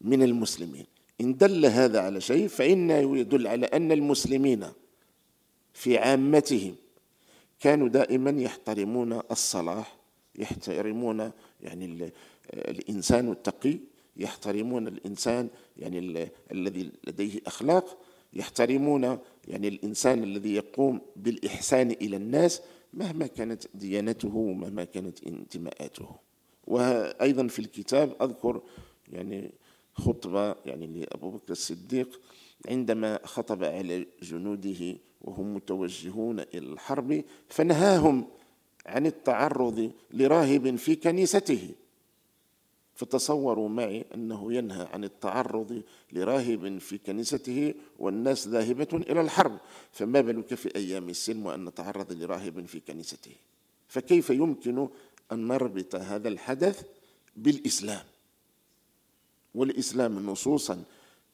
[0.00, 0.86] من المسلمين.
[1.20, 4.66] إن دل هذا على شيء فإنه يدل على أن المسلمين
[5.72, 6.74] في عامتهم
[7.60, 9.96] كانوا دائما يحترمون الصلاح
[10.38, 11.30] يحترمون
[11.60, 12.12] يعني
[12.54, 13.78] الإنسان التقي
[14.16, 17.98] يحترمون الإنسان يعني الذي لديه أخلاق
[18.32, 22.62] يحترمون يعني الإنسان الذي يقوم بالإحسان إلى الناس
[22.94, 26.16] مهما كانت ديانته ومهما كانت انتماءاته.
[26.66, 28.62] وأيضا في الكتاب أذكر
[29.08, 29.50] يعني
[29.94, 32.20] خطبة يعني لأبو بكر الصديق
[32.68, 38.26] عندما خطب على جنوده وهم متوجهون إلى الحرب فنهاهم
[38.86, 41.70] عن التعرض لراهب في كنيسته.
[42.94, 49.58] فتصوروا معي أنه ينهى عن التعرض لراهب في كنيسته والناس ذاهبة إلى الحرب.
[49.92, 53.34] فما بالك في أيام السلم وأن نتعرض لراهب في كنيسته؟
[53.88, 54.88] فكيف يمكن
[55.32, 56.82] أن نربط هذا الحدث
[57.36, 58.04] بالإسلام؟
[59.54, 60.84] والإسلام نصوصا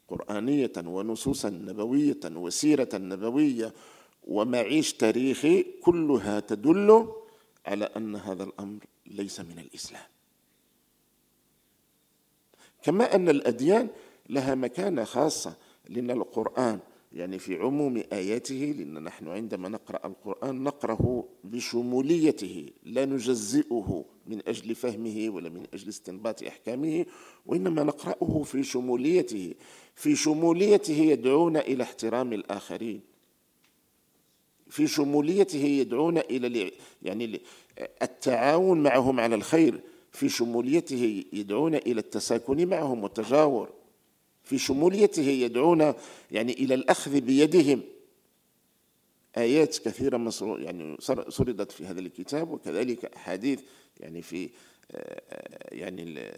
[0.08, 3.72] قرآنية ونصوصا نبوية وسيرة نبوية
[4.24, 7.12] ومعيش تاريخي كلها تدل
[7.66, 10.17] على أن هذا الأمر ليس من الإسلام.
[12.82, 13.88] كما أن الأديان
[14.28, 15.56] لها مكانة خاصة
[15.88, 16.78] لأن القرآن
[17.12, 24.74] يعني في عموم آياته لأن نحن عندما نقرأ القرآن نقرأه بشموليته لا نجزئه من أجل
[24.74, 27.06] فهمه ولا من أجل استنباط أحكامه
[27.46, 29.54] وإنما نقرأه في شموليته.
[29.94, 33.00] في شموليته يدعونا إلى احترام الآخرين.
[34.70, 37.40] في شموليته يدعونا إلى يعني
[38.02, 39.80] التعاون معهم على الخير.
[40.12, 43.72] في شموليته يدعونا إلى التساكن معهم والتجاور.
[44.44, 45.94] في شموليته يدعونا
[46.30, 47.82] يعني إلى الأخذ بيدهم.
[49.36, 50.96] آيات كثيرة يعني
[51.28, 53.60] سردت في هذا الكتاب وكذلك أحاديث
[54.00, 54.50] يعني في
[55.72, 56.32] يعني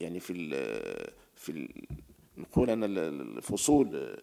[0.00, 0.50] يعني في
[1.36, 1.68] في
[2.36, 4.16] نقول أنا الفصول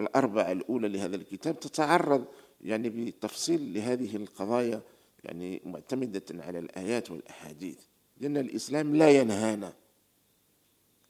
[0.00, 2.24] الأربعة الأولى لهذا الكتاب تتعرض
[2.64, 4.82] يعني بتفصيل لهذه القضايا
[5.24, 7.78] يعني معتمدة على الآيات والأحاديث
[8.20, 9.72] لأن الإسلام لا ينهانا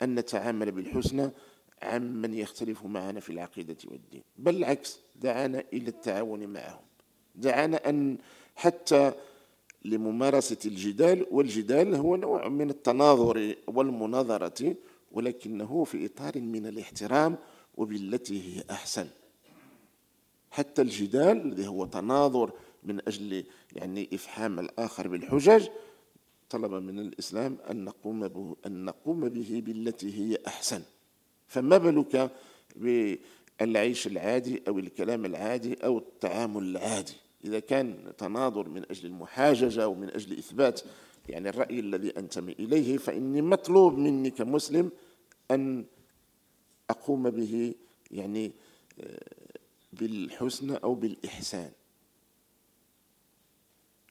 [0.02, 1.30] أن نتعامل بالحسنى
[1.82, 6.84] عمن يختلف معنا في العقيدة والدين بل العكس دعانا إلى التعاون معهم
[7.34, 8.18] دعانا أن
[8.56, 9.12] حتى
[9.84, 14.76] لممارسة الجدال والجدال هو نوع من التناظر والمناظرة
[15.12, 17.36] ولكنه في إطار من الاحترام
[17.74, 19.08] وبالتي هي أحسن.
[20.50, 22.52] حتى الجدال الذي هو تناظر
[22.84, 25.68] من أجل يعني إفحام الآخر بالحجج
[26.50, 30.82] طلب من الإسلام أن نقوم به أن نقوم به بالتي هي أحسن.
[31.46, 32.30] فما بالك
[32.76, 40.10] بالعيش العادي أو الكلام العادي أو التعامل العادي؟ إذا كان تناظر من أجل المحاججة ومن
[40.10, 40.80] أجل إثبات
[41.28, 44.90] يعني الرأي الذي أنتمي إليه فإني مطلوب مني كمسلم
[45.50, 45.84] أن
[46.90, 47.74] أقوم به
[48.10, 48.52] يعني
[49.00, 49.18] آه،
[49.92, 51.70] بالحسن أو بالإحسان.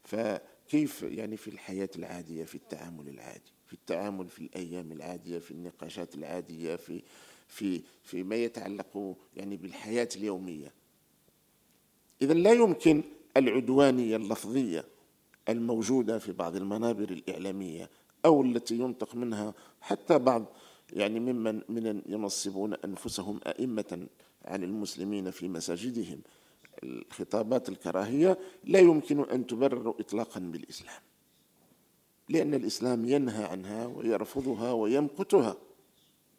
[0.04, 6.16] فكيف يعني في الحياة العادية في التعامل العادي في التعامل في الأيام العادية في النقاشات
[6.16, 7.02] العادية في
[7.48, 10.74] في فيما يتعلق يعني بالحياة اليومية؟
[12.22, 13.04] إذا لا يمكن
[13.38, 14.86] العدوانية اللفظية
[15.50, 17.90] الموجودة في بعض المنابر الإعلامية
[18.26, 20.46] أو التي ينطق منها حتى بعض
[20.94, 24.08] يعني ممن من ينصبون أنفسهم أئمة
[24.46, 26.22] عن المسلمين في مساجدهم
[26.84, 31.02] الخطابات الكراهية لا يمكن أن تبرر إطلاقا بالإسلام
[32.30, 35.58] لأن الإسلام ينهى عنها ويرفضها ويمقتها.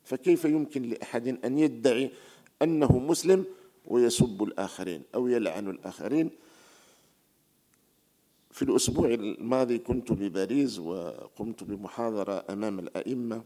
[0.04, 2.10] فكيف يمكن لأحد أن يدعي
[2.62, 3.44] أنه مسلم
[3.86, 6.30] ويسب الآخرين أو يلعن الآخرين؟
[8.50, 13.44] في الأسبوع الماضي كنت بباريس وقمت بمحاضرة أمام الأئمة.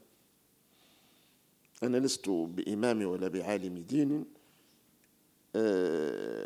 [1.83, 4.25] أنا لست بإمام ولا بعالم دين.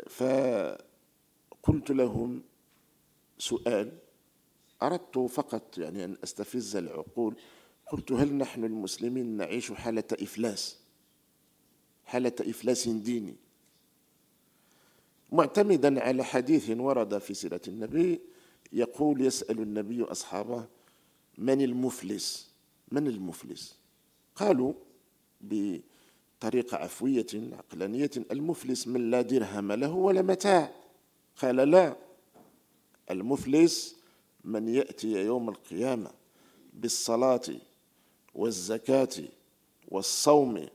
[0.09, 2.43] فقلت لهم
[3.37, 3.91] سؤال
[4.83, 7.35] أردت فقط يعني أن أستفز العقول.
[7.91, 10.77] قلت هل نحن المسلمين نعيش حالة إفلاس؟
[12.05, 13.35] حالة إفلاس ديني.
[15.31, 18.21] معتمدا على حديث ورد في سيرة النبي
[18.73, 20.65] يقول يسأل النبي أصحابه
[21.37, 22.51] من المفلس؟
[22.91, 23.75] من المفلس؟
[24.35, 24.73] قالوا
[26.43, 30.71] بطريقة عفوية عقلانية المفلس من لا درهم له ولا متاع.
[31.41, 31.95] قال لا.
[33.11, 33.95] المفلس
[34.43, 36.11] من يأتي يوم القيامة
[36.73, 37.41] بالصلاة
[38.35, 39.09] والزكاة
[39.87, 40.67] والصوم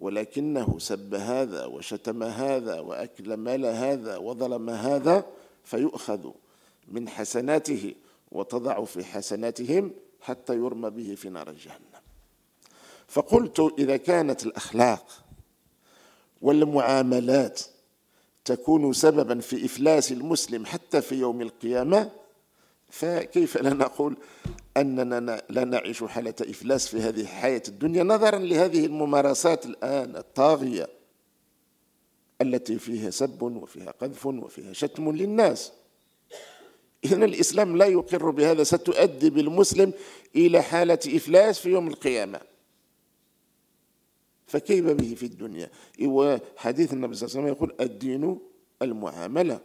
[0.00, 5.26] ولكنه سب هذا وشتم هذا وأكل مال هذا وظلم هذا
[5.64, 6.30] فيؤخذ
[6.88, 7.94] من حسناته
[8.32, 11.95] وتضع في حسناتهم حتى يرمى به في نار جهنم.
[13.08, 15.24] فقلت إذا كانت الأخلاق
[16.42, 17.60] والمعاملات
[18.44, 22.10] تكون سببا في إفلاس المسلم حتى في يوم القيامة
[22.90, 24.16] فكيف لا نقول
[24.76, 30.88] أننا لا نعيش حالة إفلاس في هذه الحياة الدنيا نظرا لهذه الممارسات الآن الطاغية
[32.40, 35.72] التي فيها سب وفيها قذف وفيها شتم للناس.
[37.04, 39.92] إذن الإسلام لا يقر بهذا ستؤدي بالمسلم
[40.36, 42.40] إلى حالة إفلاس في يوم القيامة.
[44.46, 45.70] فكيف به في الدنيا؟
[46.02, 48.38] وحديث النبي صلى الله عليه وسلم يقول الدين
[48.82, 49.60] المعاملة.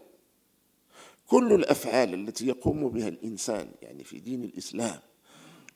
[1.28, 5.00] كل الأفعال التي يقوم بها الإنسان يعني في دين الإسلام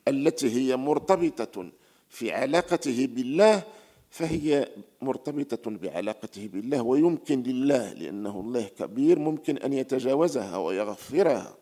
[0.08, 1.72] التي هي مرتبطة
[2.08, 3.62] في علاقته بالله
[4.10, 4.68] فهي
[5.02, 11.56] مرتبطة بعلاقته بالله ويمكن لله لأنه الله كبير ممكن أن يتجاوزها ويغفرها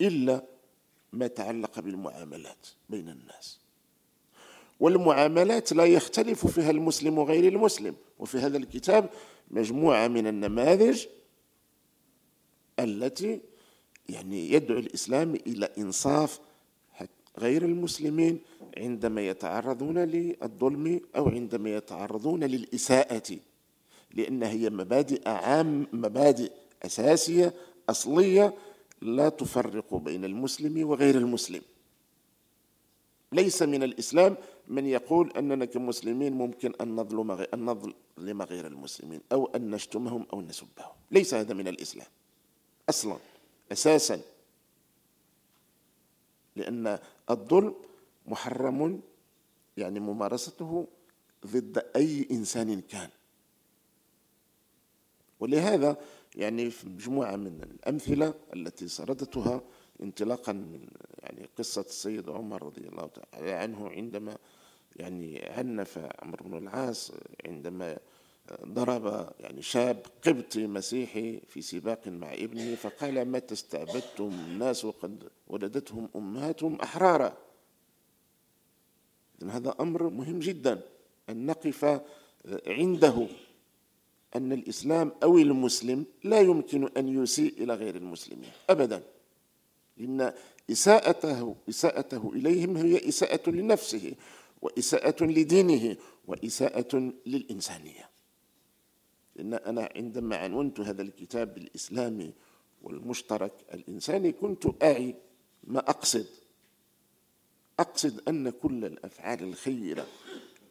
[0.00, 0.44] إلا
[1.12, 3.63] ما تعلق بالمعاملات بين الناس.
[4.80, 7.94] والمعاملات لا يختلف فيها المسلم وغير المسلم.
[8.18, 9.10] وفي هذا الكتاب
[9.50, 11.06] مجموعة من النماذج
[12.78, 13.40] التي
[14.08, 16.40] يعني يدعو الإسلام إلى إنصاف
[17.38, 18.38] غير المسلمين
[18.76, 23.38] عندما يتعرضون للظلم أو عندما يتعرضون للإساءة
[24.14, 27.54] لأن هي مبادئ عام مبادئ أساسية
[27.90, 28.54] أصلية
[29.02, 31.62] لا تفرق بين المسلم وغير المسلم.
[33.32, 34.36] ليس من الإسلام
[34.68, 40.40] من يقول أننا كمسلمين ممكن أن نظلم أن نظلم غير المسلمين أو أن نشتمهم أو
[40.40, 40.92] نسبهم.
[41.10, 42.06] ليس هذا من الإسلام.
[42.88, 43.16] أصلا
[43.72, 44.20] أساسا.
[46.56, 46.98] لأن
[47.30, 47.74] الظلم
[48.26, 49.00] محرم
[49.76, 50.86] يعني ممارسته
[51.46, 53.08] ضد أي إنسان كان.
[55.40, 55.96] ولهذا
[56.36, 59.60] يعني في مجموعة من الأمثلة التي سردتها
[60.02, 60.88] انطلاقا من
[61.22, 64.38] يعني قصة السيد عمر رضي الله تعالى عنه عندما
[64.96, 67.12] يعني عنف عمرو بن العاص
[67.46, 67.98] عندما
[68.64, 76.08] ضرب يعني شاب قبطي مسيحي في سباق مع ابنه فقال متى استعبدتم الناس وقد ولدتهم
[76.16, 77.36] أمهاتهم أحرارا.
[79.48, 80.80] هذا أمر مهم جدا
[81.28, 82.00] أن نقف
[82.66, 83.26] عنده
[84.36, 89.02] أن الإسلام أو المسلم لا يمكن أن يسيء إلى غير المسلمين ابدا.
[89.96, 90.32] لأن
[90.70, 94.14] إساءته إساءته إليهم هي إساءة لنفسه.
[94.64, 95.96] وإساءة لدينه
[96.26, 98.10] وإساءة للإنسانية.
[99.36, 102.32] لأن أنا عندما عنونت هذا الكتاب الإسلامي
[102.82, 105.14] والمشترك الإنساني كنت أعي
[105.64, 106.26] ما أقصد.
[107.80, 110.06] أقصد أن كل الأفعال الخيرة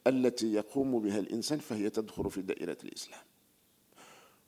[0.08, 3.22] التي يقوم بها الإنسان فهي تدخل في دائرة الإسلام.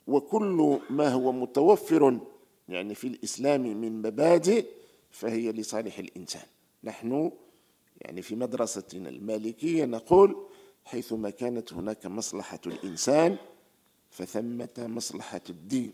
[0.07, 2.19] وكل ما هو متوفر
[2.69, 4.65] يعني في الإسلام من مبادئ
[5.11, 6.45] فهي لصالح الإنسان.
[6.83, 7.31] نحن
[8.01, 10.47] يعني في مدرستنا المالكية نقول
[10.85, 13.37] حيثما كانت هناك مصلحة الإنسان
[14.09, 15.93] فثمة مصلحة الدين.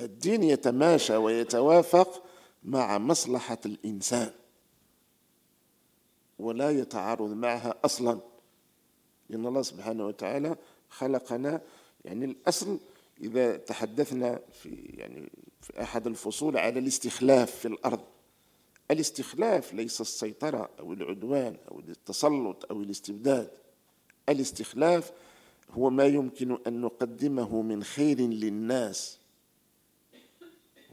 [0.00, 2.22] الدين يتماشى ويتوافق
[2.64, 4.30] مع مصلحة الإنسان
[6.38, 8.20] ولا يتعارض معها أصلا.
[9.30, 10.56] لأن الله سبحانه وتعالى
[10.88, 11.60] خلقنا
[12.04, 12.78] يعني الأصل
[13.20, 15.30] إذا تحدثنا في يعني
[15.60, 18.00] في أحد الفصول على الاستخلاف في الأرض.
[18.90, 23.50] الاستخلاف ليس السيطرة أو العدوان أو التسلط أو الاستبداد.
[24.28, 25.12] الاستخلاف
[25.70, 29.18] هو ما يمكن أن نقدمه من خير للناس.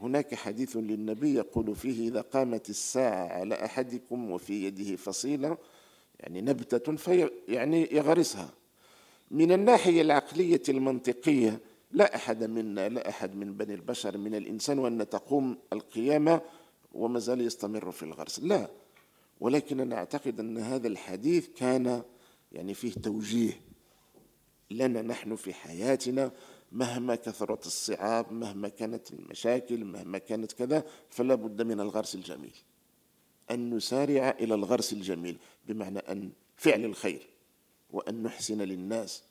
[0.00, 5.58] هناك حديث للنبي يقول فيه إذا قامت الساعة على أحدكم وفي يده فصيلة
[6.20, 8.50] يعني نبتة في يعني يغرسها.
[9.30, 11.60] من الناحية العقلية المنطقية
[11.92, 16.40] لا أحد منا لا أحد من بني البشر من الإنسان وأن تقوم القيامة
[16.92, 18.40] وما زال يستمر في الغرس.
[18.40, 18.70] لا
[19.40, 22.02] ولكن أنا أعتقد أن هذا الحديث كان
[22.52, 23.60] يعني فيه توجيه.
[24.70, 26.32] لنا نحن في حياتنا
[26.72, 32.54] مهما كثرت الصعاب مهما كانت المشاكل مهما كانت كذا فلا بد من الغرس الجميل.
[33.50, 35.36] أن نسارع إلى الغرس الجميل
[35.68, 37.28] بمعنى أن فعل الخير
[37.90, 39.22] وأن نحسن للناس.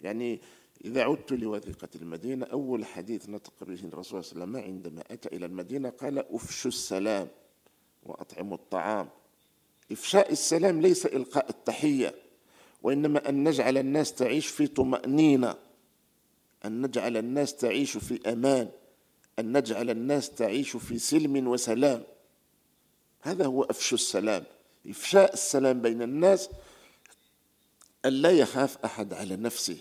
[0.00, 0.40] يعني
[0.84, 5.36] إذا عدت لوثيقة المدينة أول حديث نطق به الرسول صلى الله عليه وسلم عندما أتى
[5.36, 7.28] إلى المدينة قال أفشوا السلام
[8.02, 9.08] وأطعموا الطعام.
[9.92, 12.14] إفشاء السلام ليس إلقاء التحية
[12.82, 15.54] وإنما أن نجعل الناس تعيش في طمأنينة
[16.64, 18.68] أن نجعل الناس تعيش في أمان
[19.38, 22.02] أن نجعل الناس تعيش في سلم وسلام.
[23.20, 24.44] هذا هو أفشو السلام.
[24.86, 26.50] إفشاء السلام بين الناس
[28.04, 29.78] أن لا يخاف أحد على نفسه.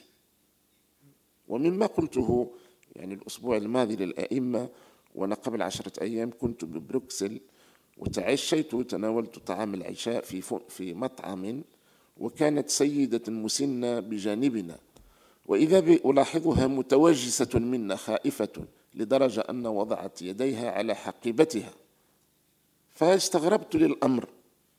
[1.47, 2.53] ومما قلته
[2.95, 4.69] يعني الأسبوع الماضي للأئمة
[5.15, 7.39] وأنا قبل عشرة أيام كنت ببروكسل
[7.97, 11.63] وتعشيت وتناولت طعام العشاء في في مطعم
[12.17, 14.77] وكانت سيدة مسنة بجانبنا.
[15.45, 21.73] وإذا ألاحظها متوجسة منا خائفة لدرجة أن وضعت يديها على حقيبتها.
[22.89, 24.29] فاستغربت للأمر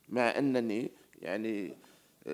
[0.08, 0.90] مع أنني
[1.22, 1.74] يعني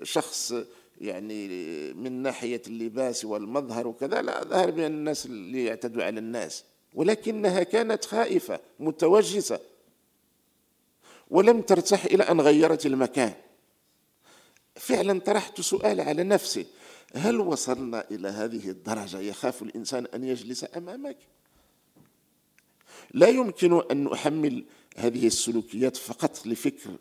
[0.02, 0.54] شخص
[1.00, 1.48] يعني
[1.92, 6.64] من ناحية اللباس والمظهر وكذا لا أظهر بأن الناس اللي يعتدوا على الناس.
[6.94, 9.60] ولكنها كانت خائفة متوجسة.
[11.30, 13.32] ولم ترتاح إلى أن غيرت المكان.
[14.76, 16.66] فعلا طرحت سؤال على نفسي.
[17.14, 21.16] هل وصلنا إلى هذه الدرجة؟ يخاف الإنسان أن يجلس أمامك.
[23.10, 24.64] لا يمكن أن نحمل
[24.96, 26.96] هذه السلوكيات فقط لفكر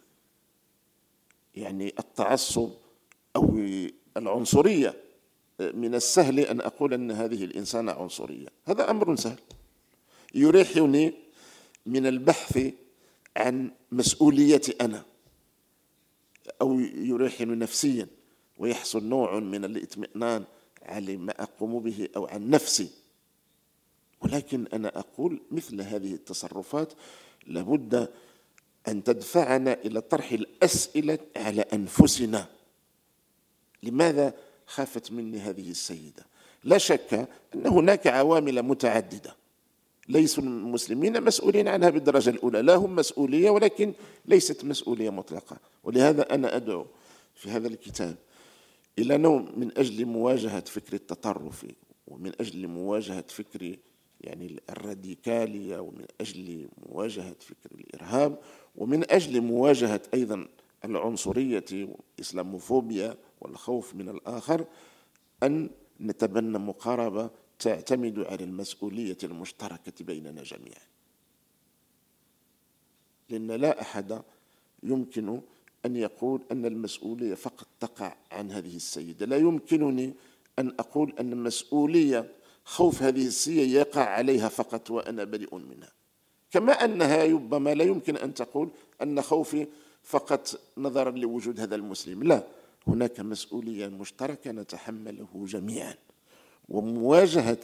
[1.56, 2.72] يعني التعصب
[3.36, 3.60] أو
[4.18, 4.96] العنصرية
[5.60, 8.48] من السهل أن أقول أن هذه الإنسانة عنصرية.
[8.66, 9.40] هذا أمر سهل.
[10.36, 11.14] يريحني
[11.86, 12.74] من البحث
[13.38, 15.04] عن مسؤوليتي أنا
[16.62, 18.08] أو يريحني نفسيا
[18.58, 20.44] ويحصل نوع من الاطمئنان
[20.82, 22.90] على ما أقوم به أو عن نفسي.
[24.22, 26.94] ولكن أنا أقول مثل هذه التصرفات
[27.48, 28.10] لابد
[28.88, 32.48] أن تدفعنا إلى طرح الأسئلة على أنفسنا.
[33.84, 34.34] لماذا
[34.66, 36.26] خافت مني هذه السيدة؟
[36.64, 39.36] لا شك أن هناك عوامل متعددة.
[40.10, 42.62] ليسوا المسلمين مسؤولين عنها بالدرجة الأولى.
[42.62, 43.94] لا هم مسؤولية ولكن
[44.26, 45.58] ليست مسؤولية مطلقة.
[45.84, 46.86] ولهذا أنا أدعو
[47.36, 48.16] في هذا الكتاب
[49.00, 51.66] إلى نوع من أجل مواجهة فكر التطرف
[52.08, 53.76] ومن أجل مواجهة فكر
[54.22, 58.40] يعني الراديكالية ومن أجل مواجهة فكر الإرهاب
[58.76, 60.48] ومن أجل مواجهة أيضا
[60.86, 64.66] العنصرية والإسلاموفوبيا والخوف من الآخر
[65.44, 65.70] أن
[66.02, 67.30] نتبنى مقاربة
[67.60, 70.88] تعتمد على المسؤولية المشتركة بيننا جميعا.
[73.30, 74.22] لأن لا أحد
[74.84, 75.42] يمكن
[75.86, 79.26] أن يقول أن المسؤولية فقط تقع عن هذه السيدة.
[79.26, 80.14] لا يمكنني
[80.60, 82.32] أن أقول أن المسؤولية
[82.64, 85.92] خوف هذه السيدة يقع عليها فقط وأنا بريء منها.
[86.52, 88.70] كما أنها ربما لا يمكن أن تقول
[89.02, 89.68] أن خوفي
[90.04, 92.24] فقط نظرا لوجود هذا المسلم.
[92.24, 92.48] لا
[92.88, 95.96] هناك مسؤولية مشتركة نتحمله جميعا.
[96.70, 97.60] ومواجهة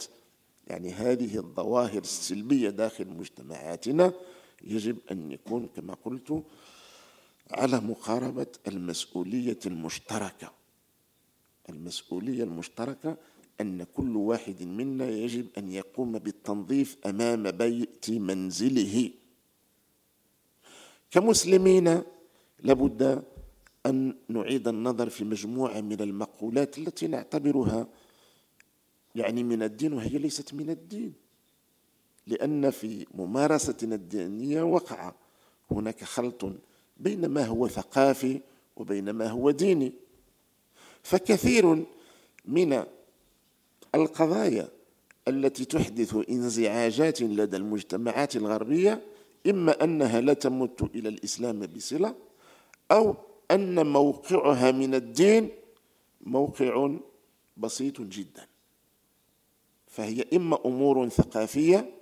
[0.66, 4.12] يعني هذه الظواهر السلبية داخل مجتمعاتنا
[4.64, 6.42] يجب أن يكون كما قلت
[7.50, 10.52] على مقاربة المسؤولية المشتركة.
[11.68, 13.16] المسؤولية المشتركة
[13.60, 19.10] أن كل واحد منا يجب أن يقوم بالتنظيف أمام بيت منزله.
[21.10, 22.02] كمسلمين
[22.62, 23.22] لابد
[23.86, 27.88] أن نعيد النظر في مجموعة من المقولات التي نعتبرها
[29.14, 31.12] يعني من الدين وهي ليست من الدين.
[32.26, 35.14] لأن في ممارستنا الدينية وقع
[35.70, 36.52] هناك خلط
[36.96, 38.40] بين ما هو ثقافي
[38.76, 39.92] وبين ما هو ديني.
[41.02, 41.84] فكثير
[42.44, 42.84] من
[43.94, 44.68] القضايا
[45.28, 49.02] التي تحدث انزعاجات لدى المجتمعات الغربية
[49.46, 52.14] إما أنها لا تمت إلى الإسلام بصلة
[52.90, 53.16] أو
[53.50, 55.50] أن موقعها من الدين
[56.20, 56.96] موقع
[57.56, 58.46] بسيط جدا.
[59.86, 61.94] فهي إما أمور ثقافية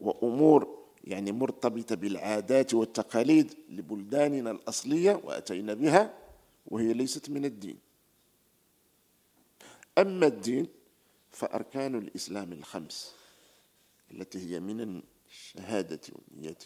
[0.00, 6.14] وأمور يعني مرتبطة بالعادات والتقاليد لبلداننا الأصلية وأتينا بها
[6.66, 7.78] وهي ليست من الدين.
[9.98, 10.66] أما الدين
[11.30, 13.14] فأركان الإسلام الخمس
[14.10, 16.56] التي هي من الشهادة والنية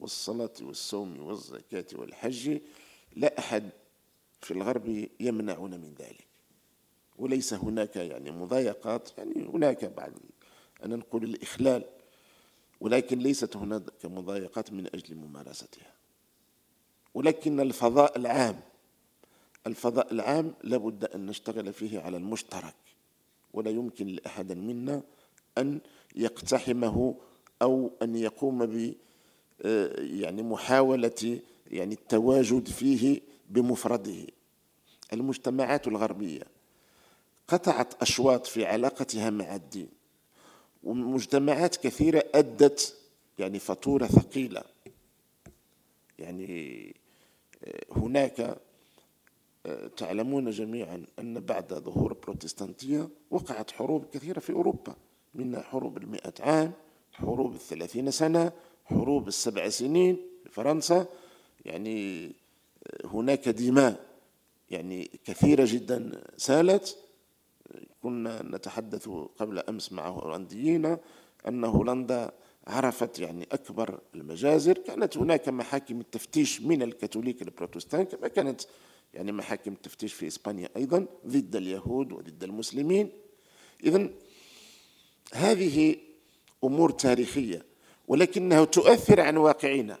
[0.00, 2.58] والصلاة والصوم والزكاة والحج
[3.16, 3.70] لا أحد
[4.40, 6.26] في الغرب يمنعنا من ذلك.
[7.18, 10.12] وليس هناك يعني مضايقات يعني هناك بعض
[10.84, 11.84] أنا نقول الإخلال
[12.80, 15.92] ولكن ليست هناك مضايقات من أجل ممارستها.
[17.14, 18.60] ولكن الفضاء العام
[19.66, 22.74] الفضاء العام لابد أن نشتغل فيه على المشترك
[23.52, 25.02] ولا يمكن لأحد منا
[25.58, 25.80] أن
[26.16, 27.16] يقتحمه
[27.62, 28.94] أو أن يقوم ب
[29.98, 34.26] يعني محاولة يعني التواجد فيه بمفرده.
[35.12, 36.42] المجتمعات الغربية
[37.48, 39.88] قطعت أشواط في علاقتها مع الدين
[40.84, 42.96] ومجتمعات كثيرة أدت
[43.38, 44.62] يعني فاتورة ثقيلة.
[46.18, 46.94] يعني
[47.64, 48.60] آه، هناك
[49.66, 54.96] آه، تعلمون جميعا أن بعد ظهور البروتستانتية وقعت حروب كثيرة في أوروبا
[55.34, 56.72] منها حروب المئة عام
[57.12, 58.52] حروب الثلاثين سنة
[58.90, 61.06] حروب السبع سنين في فرنسا
[61.64, 62.26] يعني
[62.86, 64.06] آه، هناك دماء
[64.70, 66.96] يعني كثيرة جدا سالت.
[68.02, 70.96] كنا نتحدث قبل أمس مع هولنديين
[71.48, 72.32] أن هولندا
[72.66, 74.78] عرفت يعني أكبر المجازر.
[74.78, 78.60] كانت هناك محاكم التفتيش من الكاثوليك البروتستان كما كانت
[79.14, 83.10] يعني محاكم التفتيش في إسبانيا أيضا ضد اليهود وضد المسلمين.
[83.84, 84.10] إذا
[85.32, 85.96] هذه
[86.64, 87.69] أمور تاريخية.
[88.10, 89.98] ولكنها تؤثر عن واقعنا.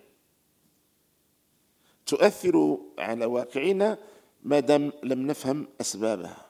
[2.06, 3.98] تؤثر على واقعنا
[4.42, 6.46] ما دام لم نفهم أسبابها.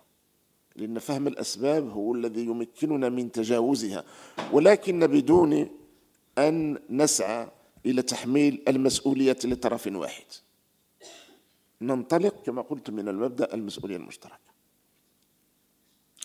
[0.77, 4.05] لأن فهم الأسباب هو الذي يمكننا من تجاوزها.
[4.53, 5.69] ولكن بدون
[6.39, 7.49] أن نسعى
[7.87, 10.27] إلى تحميل المسؤولية لطرف واحد.
[11.81, 14.51] ننطلق كما قلت من المبدأ المسؤولية المشتركة.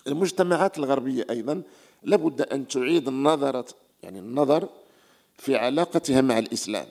[0.07, 1.61] المجتمعات الغربية أيضا
[2.03, 3.65] لابد أن تعيد النظر
[4.03, 4.69] يعني النظر
[5.37, 6.87] في علاقتها مع الإسلام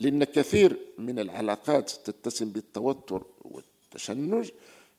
[0.00, 4.50] لأن كثير من العلاقات تتسم بالتوتر والتشنج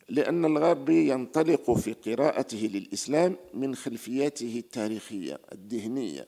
[0.10, 6.28] لأن الغربي ينطلق في قراءته للإسلام من خلفياته التاريخية الذهنية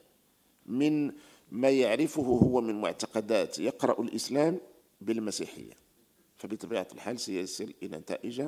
[0.65, 1.11] من
[1.51, 4.59] ما يعرفه هو من معتقدات يقرأ الإسلام
[5.01, 5.73] بالمسيحية.
[6.37, 8.47] فبطبيعة الحال سيصل إلى نتائج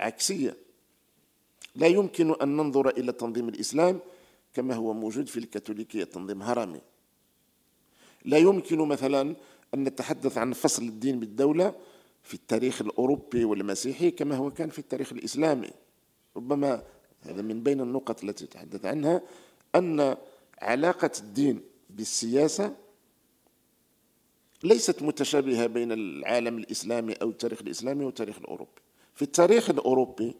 [0.00, 0.56] عكسية.
[1.76, 4.00] لا يمكن أن ننظر إلى تنظيم الإسلام
[4.54, 6.80] كما هو موجود في الكاثوليكية تنظيم هرمي.
[8.28, 9.36] لا يمكن مثلا
[9.74, 11.74] أن نتحدث عن فصل الدين بالدولة
[12.22, 15.70] في التاريخ الأوروبي والمسيحي كما هو كان في التاريخ الإسلامي.
[16.36, 16.82] ربما
[17.20, 19.22] هذا من بين النقط التي تحدث عنها
[19.74, 20.16] أن
[20.62, 21.60] علاقة الدين
[21.90, 22.74] بالسياسة
[24.62, 28.80] ليست متشابهة بين العالم الإسلامي أو التاريخ الإسلامي والتاريخ الأوروبي.
[29.14, 30.34] في التاريخ الأوروبي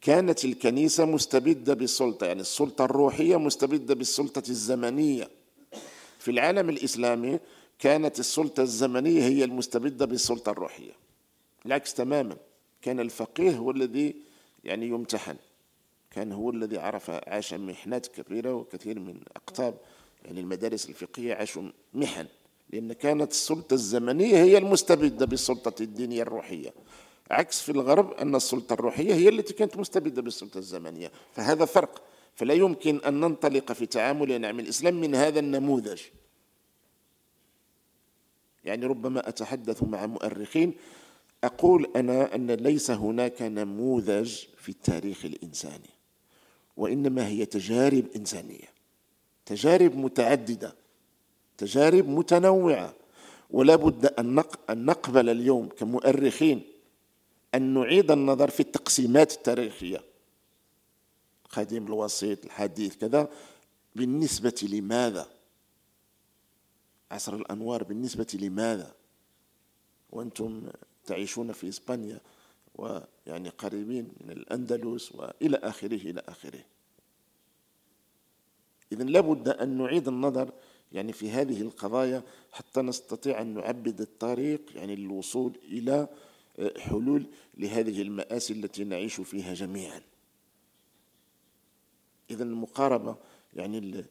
[0.00, 5.37] كانت الكنيسة مستبدة بالسلطة يعني السلطة الروحية مستبدة بالسلطة الزمنية.
[6.28, 7.38] في العالم الإسلامي
[7.78, 10.92] كانت السلطة الزمنية هي المستبدة بالسلطة الروحية.
[11.66, 12.36] العكس تماما.
[12.82, 14.14] كان الفقيه هو الذي
[14.64, 15.36] يعني يمتحن.
[16.10, 19.74] كان هو الذي عرف عاش محنات كبيرة وكثير من أقطاب
[20.24, 21.62] يعني المدارس الفقهية عاشوا
[21.94, 22.26] محن.
[22.70, 26.74] لأن كانت السلطة الزمنية هي المستبدة بالسلطة الدينية الروحية.
[27.30, 31.12] عكس في الغرب أن السلطة الروحية هي التي كانت مستبدة بالسلطة الزمنية.
[31.32, 32.02] فهذا فرق.
[32.34, 36.00] فلا يمكن أن ننطلق في تعاملنا مع الإسلام من هذا النموذج.
[38.68, 40.74] يعني ربما أتحدث مع مؤرخين
[41.44, 45.90] أقول أنا أن ليس هناك نموذج في التاريخ الإنساني
[46.76, 48.68] وإنما هي تجارب إنسانية
[49.46, 50.74] تجارب متعددة
[51.58, 52.94] تجارب متنوعة
[53.50, 56.62] ولا بد أن نقبل اليوم كمؤرخين
[57.54, 60.00] أن نعيد النظر في التقسيمات التاريخية.
[61.46, 63.28] القديم الوسيط الحديث كذا
[63.96, 65.26] بالنسبة لماذا؟
[67.10, 68.94] عصر الأنوار بالنسبة لماذا؟
[70.10, 70.68] وأنتم
[71.06, 72.20] تعيشون في إسبانيا
[72.74, 76.64] ويعني قريبين من الأندلس وإلى آخره إلى آخره.
[78.92, 80.52] إذا لابد أن نعيد النظر
[80.92, 86.08] يعني في هذه القضايا حتى نستطيع أن نعبد الطريق يعني للوصول إلى
[86.58, 90.02] آه، حلول لهذه المآسي التي نعيش فيها جميعا.
[92.30, 93.16] إذا المقاربة
[93.54, 94.04] يعني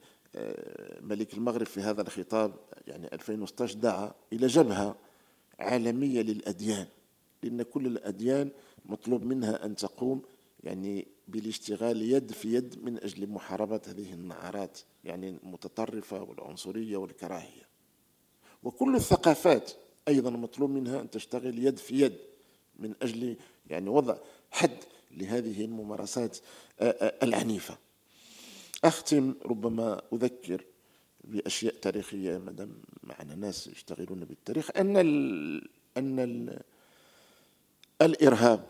[1.02, 2.54] ملك المغرب في هذا الخطاب
[2.88, 4.96] يعني 2016 دعا إلى جبهة
[5.60, 6.88] عالمية للأديان
[7.44, 8.52] لأن كل الأديان
[8.86, 10.22] مطلوب منها أن تقوم
[10.64, 17.68] يعني بالاشتغال يد في يد من أجل محاربة هذه النعرات يعني المتطرفة والعنصرية والكراهية.
[18.64, 19.72] وكل الثقافات
[20.08, 22.18] أيضا مطلوب منها أن تشتغل يد في يد
[22.80, 23.36] من أجل
[23.70, 24.18] يعني وضع
[24.52, 24.78] حد
[25.12, 26.38] لهذه الممارسات
[27.24, 27.78] العنيفة.
[28.84, 30.66] أختم ربما أذكر
[31.24, 36.60] بأشياء تاريخية ما دام معنا ناس يشتغلون بالتاريخ أن ال أن ال
[38.02, 38.66] الإرهاب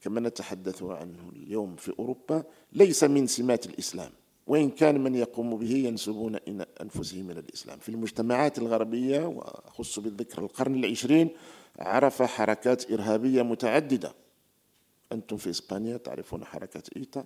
[0.00, 4.10] كما نتحدث عنه اليوم في أوروبا ليس من سمات الإسلام
[4.46, 7.78] وإن كان من يقوم به ينسبون إلى أنفسهم من الإسلام.
[7.78, 11.30] في المجتمعات الغربية وأخص بالذكر القرن العشرين
[11.78, 14.14] عرف حركات إرهابية متعددة.
[15.12, 17.24] أنتم في إسبانيا تعرفون حركة إيتا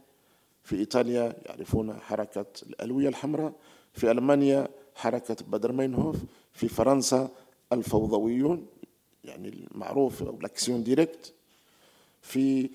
[0.62, 3.52] في إيطاليا يعرفون حركة الألوية الحمراء
[3.92, 6.16] في ألمانيا حركة بادر ماينهوف
[6.52, 7.28] في فرنسا
[7.72, 8.66] الفوضويون
[9.24, 11.34] يعني المعروف أو ال Action Directe
[12.22, 12.70] في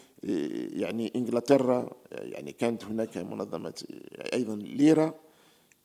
[0.73, 3.83] يعني إنجلترا يعني كانت هناك منظمة
[4.33, 5.13] أيضا L'IRA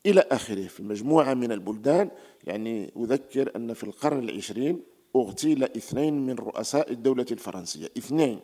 [0.07, 0.66] إلى آخره.
[0.66, 2.11] في مجموعة من البلدان
[2.44, 4.82] يعني أذكر أن في القرن العشرين
[5.16, 8.40] أغتيل اثنين من رؤساء الدولة الفرنسية اثنين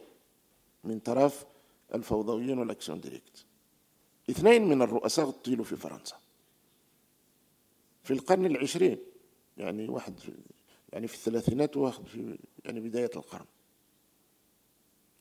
[0.85, 1.45] من طرف
[1.95, 3.46] الفوضويين وال Action Directe.
[4.31, 6.17] اثنين من الرؤساء اغتيلوا في فرنسا.
[8.05, 8.99] في القرن العشرين
[9.57, 10.33] يعني واحد في
[10.93, 13.45] يعني في الثلاثينات وواحد في يعني بداية القرن.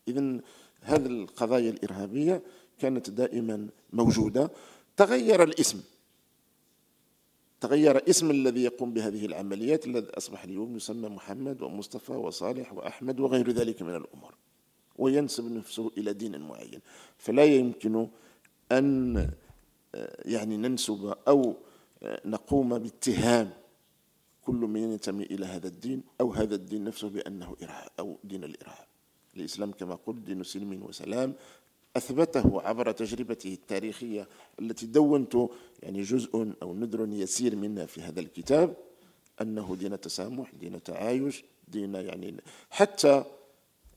[0.07, 0.39] إذا
[0.81, 2.41] هذه القضايا الإرهابية
[2.79, 4.51] كانت دائما موجودة.
[4.97, 5.83] تغير الاسم.
[7.61, 13.51] تغير اسم الذي يقوم بهذه العمليات الذي أصبح اليوم يسمى محمد ومصطفى وصالح وأحمد وغير
[13.51, 14.35] ذلك من الأمور.
[14.97, 16.79] وينسب نفسه إلى دين معين.
[17.17, 18.07] فلا يمكن
[18.71, 19.17] أن
[19.95, 21.55] آه، يعني ننسب أو
[22.03, 23.49] آه، نقوم باتهام
[24.41, 28.85] كل من ينتمي إلى هذا الدين أو هذا الدين نفسه بأنه إرهاب أو دين الإرهاب.
[29.37, 31.33] الإسلام كما قلت دين سلم وسلام
[31.97, 34.27] أثبته عبر تجربته التاريخية
[34.59, 35.37] التي دونت
[35.83, 38.75] يعني جزء أو ندر يسير منها في هذا الكتاب
[39.41, 42.35] أنه دين تسامح دين تعايش دين يعني
[42.69, 43.23] حتى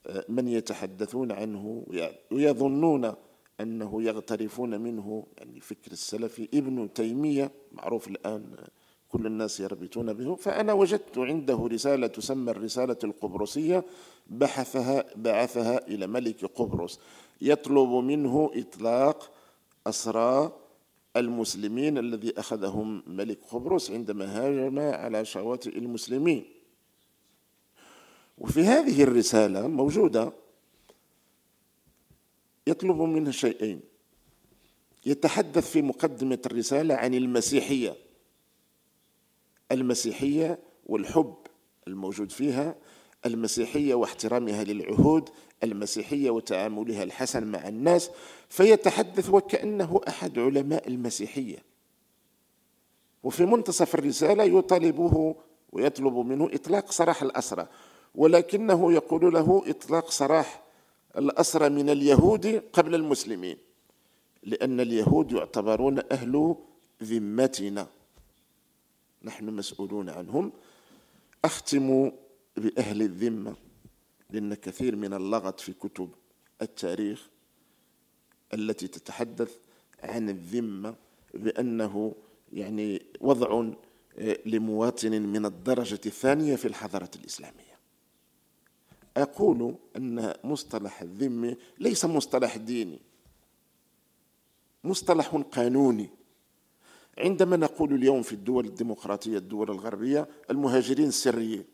[0.06, 1.86] آه، من يتحدثون عنه
[2.30, 3.14] ويظنون
[3.60, 8.56] أنه يغترفون منه يعني فكر السلفي ابن تيمية معروف الآن
[9.08, 10.34] كل الناس يربطون به.
[10.34, 13.84] فأنا وجدت عنده رسالة تسمى الرسالة القبرصية
[14.26, 17.00] بحثها بعثها إلى ملك قبرص.
[17.40, 19.30] يطلب منه إطلاق
[19.86, 20.52] أسرى
[21.16, 26.44] المسلمين الذي أخذهم ملك قبرص عندما هاجم على شواطئ المسلمين.
[28.38, 30.32] وفي هذه الرسالة موجودة
[32.68, 33.80] يطلب منه شيئين.
[35.06, 37.96] يتحدث في مقدمة الرسالة عن المسيحية.
[39.72, 41.36] المسيحية والحب
[41.86, 42.74] الموجود فيها
[43.26, 45.28] المسيحية واحترامها للعهود
[45.62, 48.10] المسيحية وتعاملها الحسن مع الناس
[48.48, 51.58] فيتحدث وكأنه أحد علماء المسيحية.
[53.22, 55.36] وفي منتصف الرسالة يطالبه
[55.72, 57.66] ويطلب منه إطلاق سراح الأسرى
[58.14, 60.67] ولكنه يقول له إطلاق سراح
[61.16, 63.56] الأسرى من اليهود قبل المسلمين
[64.42, 66.56] لأن اليهود يعتبرون أهل
[67.02, 67.86] ذمتنا.
[69.22, 70.52] نحن مسؤولون عنهم.
[71.44, 72.12] أختم
[72.56, 73.56] بأهل الذمة
[74.30, 76.10] لأن كثير من اللغط في كتب
[76.62, 77.28] التاريخ
[78.54, 79.56] التي تتحدث
[80.02, 80.94] عن الذمة
[81.34, 82.14] بأنه
[82.52, 83.64] يعني وضع
[84.46, 87.67] لمواطن من الدرجة الثانية في الحضارة الإسلامية.
[89.22, 93.00] أقول أن مصطلح الذمة ليس مصطلح ديني.
[94.84, 96.10] مصطلح قانوني.
[97.18, 101.64] عندما نقول اليوم في الدول الديمقراطية الدول الغربية المهاجرين السريين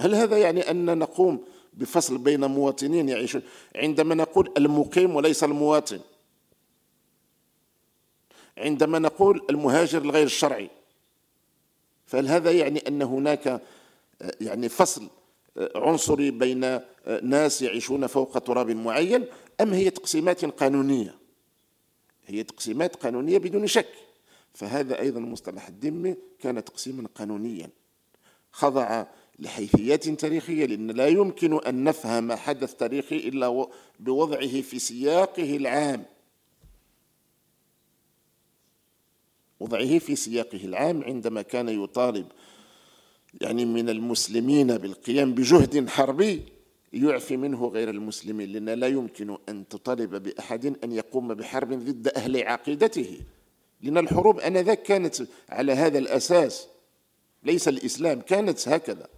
[0.00, 3.42] هل هذا يعني أن نقوم بفصل بين مواطنين يعيشون؟
[3.76, 6.00] عندما نقول المقيم وليس المواطن.
[8.58, 10.70] عندما نقول المهاجر الغير الشرعي
[12.06, 13.62] فهل هذا يعني أن هناك
[14.40, 15.10] يعني فصل
[15.56, 16.80] عنصري بين
[17.22, 19.26] ناس يعيشون فوق تراب معين
[19.60, 21.14] أم هي تقسيمات قانونية؟
[22.26, 23.88] هي تقسيمات قانونية بدون شك.
[24.54, 27.70] فهذا أيضا مصطلح الذمة كان تقسيما قانونيا.
[28.52, 29.06] خضع
[29.38, 33.66] لحيثيات تاريخية لأن لا يمكن أن نفهم حدث تاريخي إلا
[34.00, 36.04] بوضعه في سياقه العام.
[39.60, 42.26] وضعه في سياقه العام عندما كان يطالب
[43.40, 46.42] يعني من المسلمين بالقيام بجهد حربي
[46.92, 52.42] يعفي منه غير المسلمين لأن لا يمكن أن تطالب بأحد أن يقوم بحرب ضد أهل
[52.42, 53.20] عقيدته.
[53.80, 56.68] لأن الحروب آنذاك كانت على هذا الأساس.
[57.44, 59.08] ليس الإسلام كانت هكذا.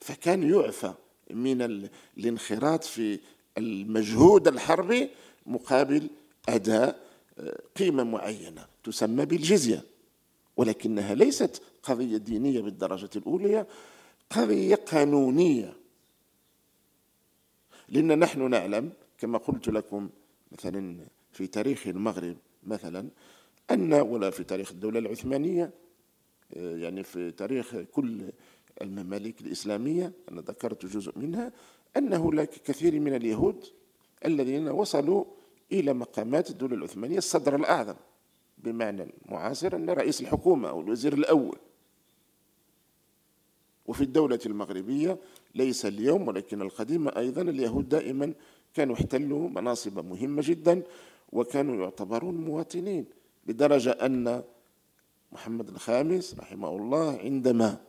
[0.00, 0.94] فكان يعفى
[1.30, 3.18] من الانخراط في
[3.58, 5.10] المجهود الحربي
[5.46, 6.10] مقابل
[6.48, 7.02] أداء
[7.38, 9.91] آه، قيمة معينة تسمى بالجزية.
[10.62, 13.66] ولكنها ليست قضية دينية بالدرجة الأولى
[14.30, 15.76] قضية قانونية.
[17.88, 20.10] لأن نحن نعلم كما قلت لكم
[20.52, 20.96] مثلا
[21.32, 23.08] في تاريخ المغرب مثلا
[23.70, 25.70] أن ولا في تاريخ الدولة العثمانية
[26.56, 28.22] آه، يعني في تاريخ كل
[28.82, 31.52] الممالك الإسلامية أنا ذكرت جزء منها
[31.96, 33.64] أن هناك كثير من اليهود
[34.24, 35.24] الذين وصلوا
[35.72, 37.94] إلى مقامات الدولة العثمانية الصدر الأعظم.
[38.62, 41.58] بمعنى المعاصر أن رئيس الحكومة أو الوزير الأول.
[43.86, 45.18] وفي الدولة المغربية
[45.54, 48.34] ليس اليوم ولكن القديمة أيضا اليهود دائما
[48.74, 50.82] كانوا احتلوا مناصب مهمة جدا
[51.32, 53.04] وكانوا يعتبرون مواطنين
[53.46, 54.42] لدرجة أن
[55.32, 57.80] محمد الخامس رحمه الله عندما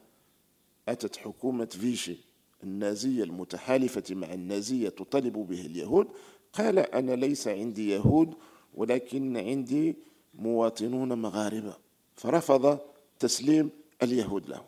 [0.87, 2.17] أتت حكومة فيشي
[2.63, 6.07] النازية المتحالفة مع النازية تطالب به اليهود
[6.53, 8.33] قال أنا ليس عندي يهود
[8.73, 9.95] ولكن عندي
[10.33, 11.77] مواطنون مغاربة.
[12.15, 12.79] فرفض
[13.19, 13.69] تسليم
[14.03, 14.65] اليهود لهم.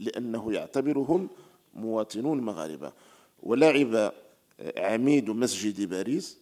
[0.00, 1.28] لأنه يعتبرهم
[1.74, 2.92] مواطنون مغاربة.
[3.42, 4.12] ولعب
[4.76, 6.38] عميد مسجد باريس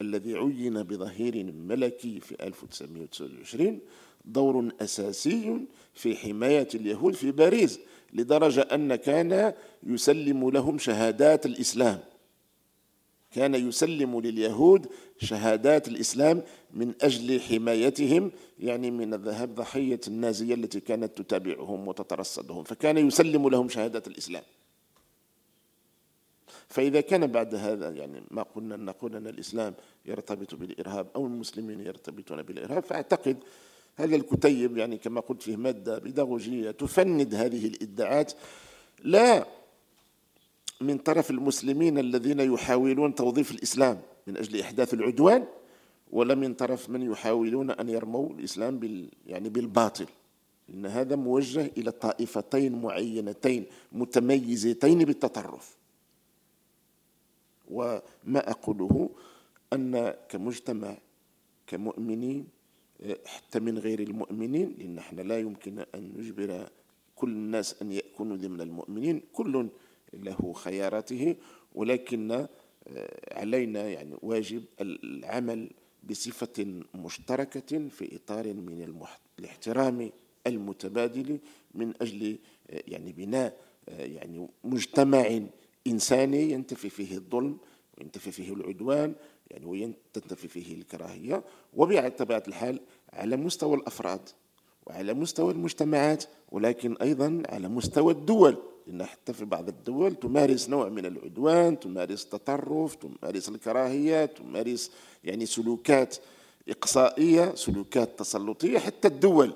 [0.00, 3.80] الذي عين بظهير ملكي في 1929
[4.24, 7.80] دور أساسي في حماية اليهود في باريس
[8.12, 12.00] لدرجة أن كان يسلم لهم شهادات الإسلام.
[13.34, 14.86] كان يسلم لليهود
[15.18, 16.42] شهادات الإسلام
[16.74, 22.64] من أجل حمايتهم يعني من الذهاب ضحية النازية التي كانت تتابعهم وتترصدهم.
[22.64, 24.42] فكان يسلم لهم شهادات الإسلام.
[26.68, 29.74] فإذا كان بعد هذا يعني ما قلنا نقول أن الإسلام
[30.06, 33.36] يرتبط بالإرهاب أو المسلمين يرتبطون بالإرهاب فأعتقد
[33.96, 38.32] هذا الكتيب يعني كما قلت فيه مادة بيداغوجية تفند هذه الإدعاءات.
[39.04, 39.46] لا
[40.80, 45.46] من طرف المسلمين الذين يحاولون توظيف الإسلام من أجل إحداث العدوان
[46.12, 50.06] ولا من طرف من يحاولون أن يرموا الإسلام بال يعني بالباطل.
[50.70, 55.76] إن هذا موجه إلى طائفتين معينتين متميزتين بالتطرف.
[57.70, 59.10] وما أقوله
[59.72, 60.96] أن كمجتمع
[61.66, 62.48] كمؤمنين
[63.26, 66.68] حتى من غير المؤمنين لأن إحنا لا يمكن أن نجبر
[67.16, 69.68] كل الناس أن يكونوا ضمن المؤمنين كل
[70.14, 71.36] له خياراته
[71.74, 72.48] ولكن آه،
[73.40, 75.70] علينا يعني واجب العمل
[76.10, 79.04] بصفة مشتركة في إطار من
[79.38, 80.10] الاحترام
[80.46, 81.38] المتبادل
[81.74, 82.38] من أجل
[82.70, 83.56] آه، يعني بناء
[83.88, 85.40] آه، يعني مجتمع
[85.86, 87.58] إنساني ينتفي فيه الظلم
[87.98, 89.14] وينتفي فيه العدوان
[89.50, 91.44] يعني وينتفي فيه الكراهية
[91.74, 92.80] وبطبيعة الحال
[93.12, 94.28] على مستوى الأفراد
[94.86, 98.56] وعلى مستوى المجتمعات ولكن أيضا على مستوى الدول.
[98.90, 104.90] لأن حتى في بعض الدول تمارس نوع من العدوان تمارس تطرف تمارس الكراهية تمارس
[105.24, 106.16] يعني سلوكات
[106.68, 109.52] إقصائية سلوكات تسلطية حتى الدول.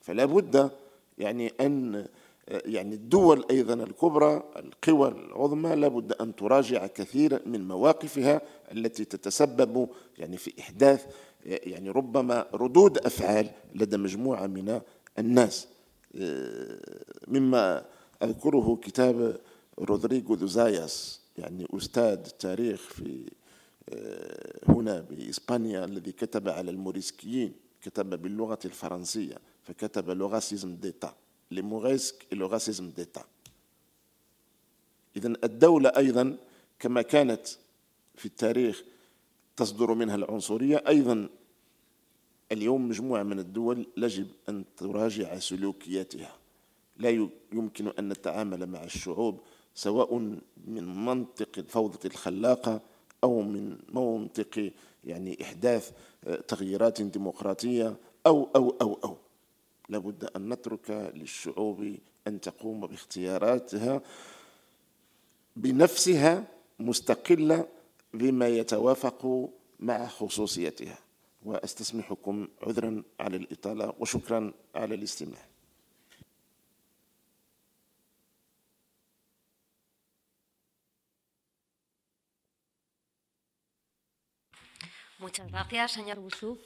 [0.00, 0.70] فلا بد
[1.18, 2.06] يعني أن
[2.48, 8.40] يعني الدول أيضا الكبرى القوى العظمى لابد أن تراجع كثير من مواقفها
[8.72, 11.06] التي تتسبب يعني في إحداث
[11.44, 14.80] يعني ربما ردود أفعال لدى مجموعة من
[15.18, 15.68] الناس.
[17.28, 17.84] مما
[18.22, 19.40] أذكره كتاب
[19.78, 23.30] رودريغو دوزاياس يعني أستاذ تاريخ في
[24.68, 27.52] هنا بإسبانيا الذي كتب على الموريسكيين
[27.82, 31.14] كتب باللغة الفرنسية فكتب لغاسيزم ديتا
[31.50, 33.24] لموريسك لغاسيزم ديتا.
[35.16, 36.36] إذا الدولة أيضا
[36.78, 37.46] كما كانت
[38.14, 38.84] في التاريخ
[39.56, 41.28] تصدر منها العنصرية أيضا
[42.52, 46.34] اليوم مجموعة من الدول يجب أن تراجع سلوكياتها.
[46.98, 49.40] لا يمكن أن نتعامل مع الشعوب
[49.74, 50.14] سواء
[50.66, 52.80] من منطق الفوضى الخلاقة
[53.24, 54.72] أو من منطق
[55.04, 55.92] يعني إحداث
[56.48, 59.16] تغييرات ديمقراطية أو أو أو أو.
[59.88, 64.02] لابد أن نترك للشعوب أن تقوم باختياراتها
[65.56, 66.44] بنفسها
[66.78, 67.68] مستقلة
[68.14, 70.98] بما يتوافق مع خصوصيتها.
[71.44, 75.46] وأستسمحكم عذرا على الإطالة وشكرا على الاستماع.
[85.18, 86.58] Muchas gracias, señor Busuf,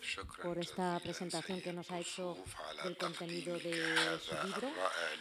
[0.42, 2.36] por esta presentación que nos ha hecho
[2.82, 4.68] del contenido de su libro.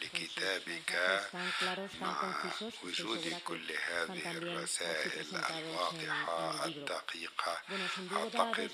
[0.01, 0.91] لكتابك
[2.01, 2.35] مع
[2.83, 7.57] وجود كل هذه الرسائل الواضحة الدقيقة
[8.11, 8.71] أعتقد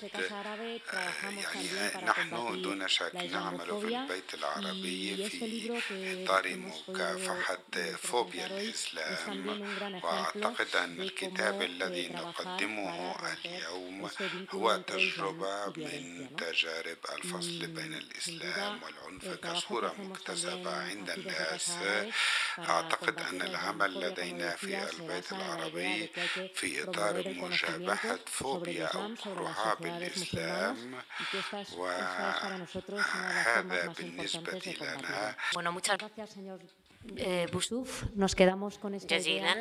[1.22, 9.48] يعني نحن دون شك نعمل في البيت العربي في إطار مكافحة فوبيا الإسلام
[10.02, 14.10] وأعتقد أن الكتاب الذي نقدمه اليوم
[14.50, 21.70] هو تجربة من تجارب الفصل بين الإسلام والعنف كصورة مكتسبة عند الناس.
[22.58, 26.10] أعتقد أن العمل لدينا في البيت العربي
[26.54, 31.02] في إطار مشابهة فوبيا أو رهاب الإسلام.
[31.76, 35.36] وهذا بالنسبة لنا.
[39.06, 39.54] جزيلا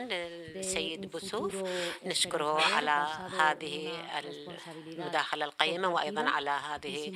[0.56, 1.64] للسيد بوسوف
[2.06, 3.08] نشكره على
[3.40, 3.92] هذه
[4.88, 7.14] المداخلة القيمة وأيضا على هذه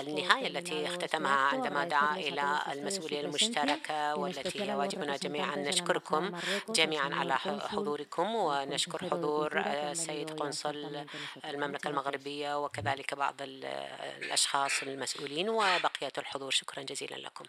[0.00, 6.32] النهاية التي اختتمها عندما دعا إلى المسؤولية المشتركة والتي هي واجبنا جميعا نشكركم
[6.68, 11.06] جميعا على حضوركم ونشكر حضور السيد قنصل
[11.44, 17.44] المملكة المغربية وكذلك بعض الأشخاص المسؤولين وبقية الحضور شكرا جزيلا لكم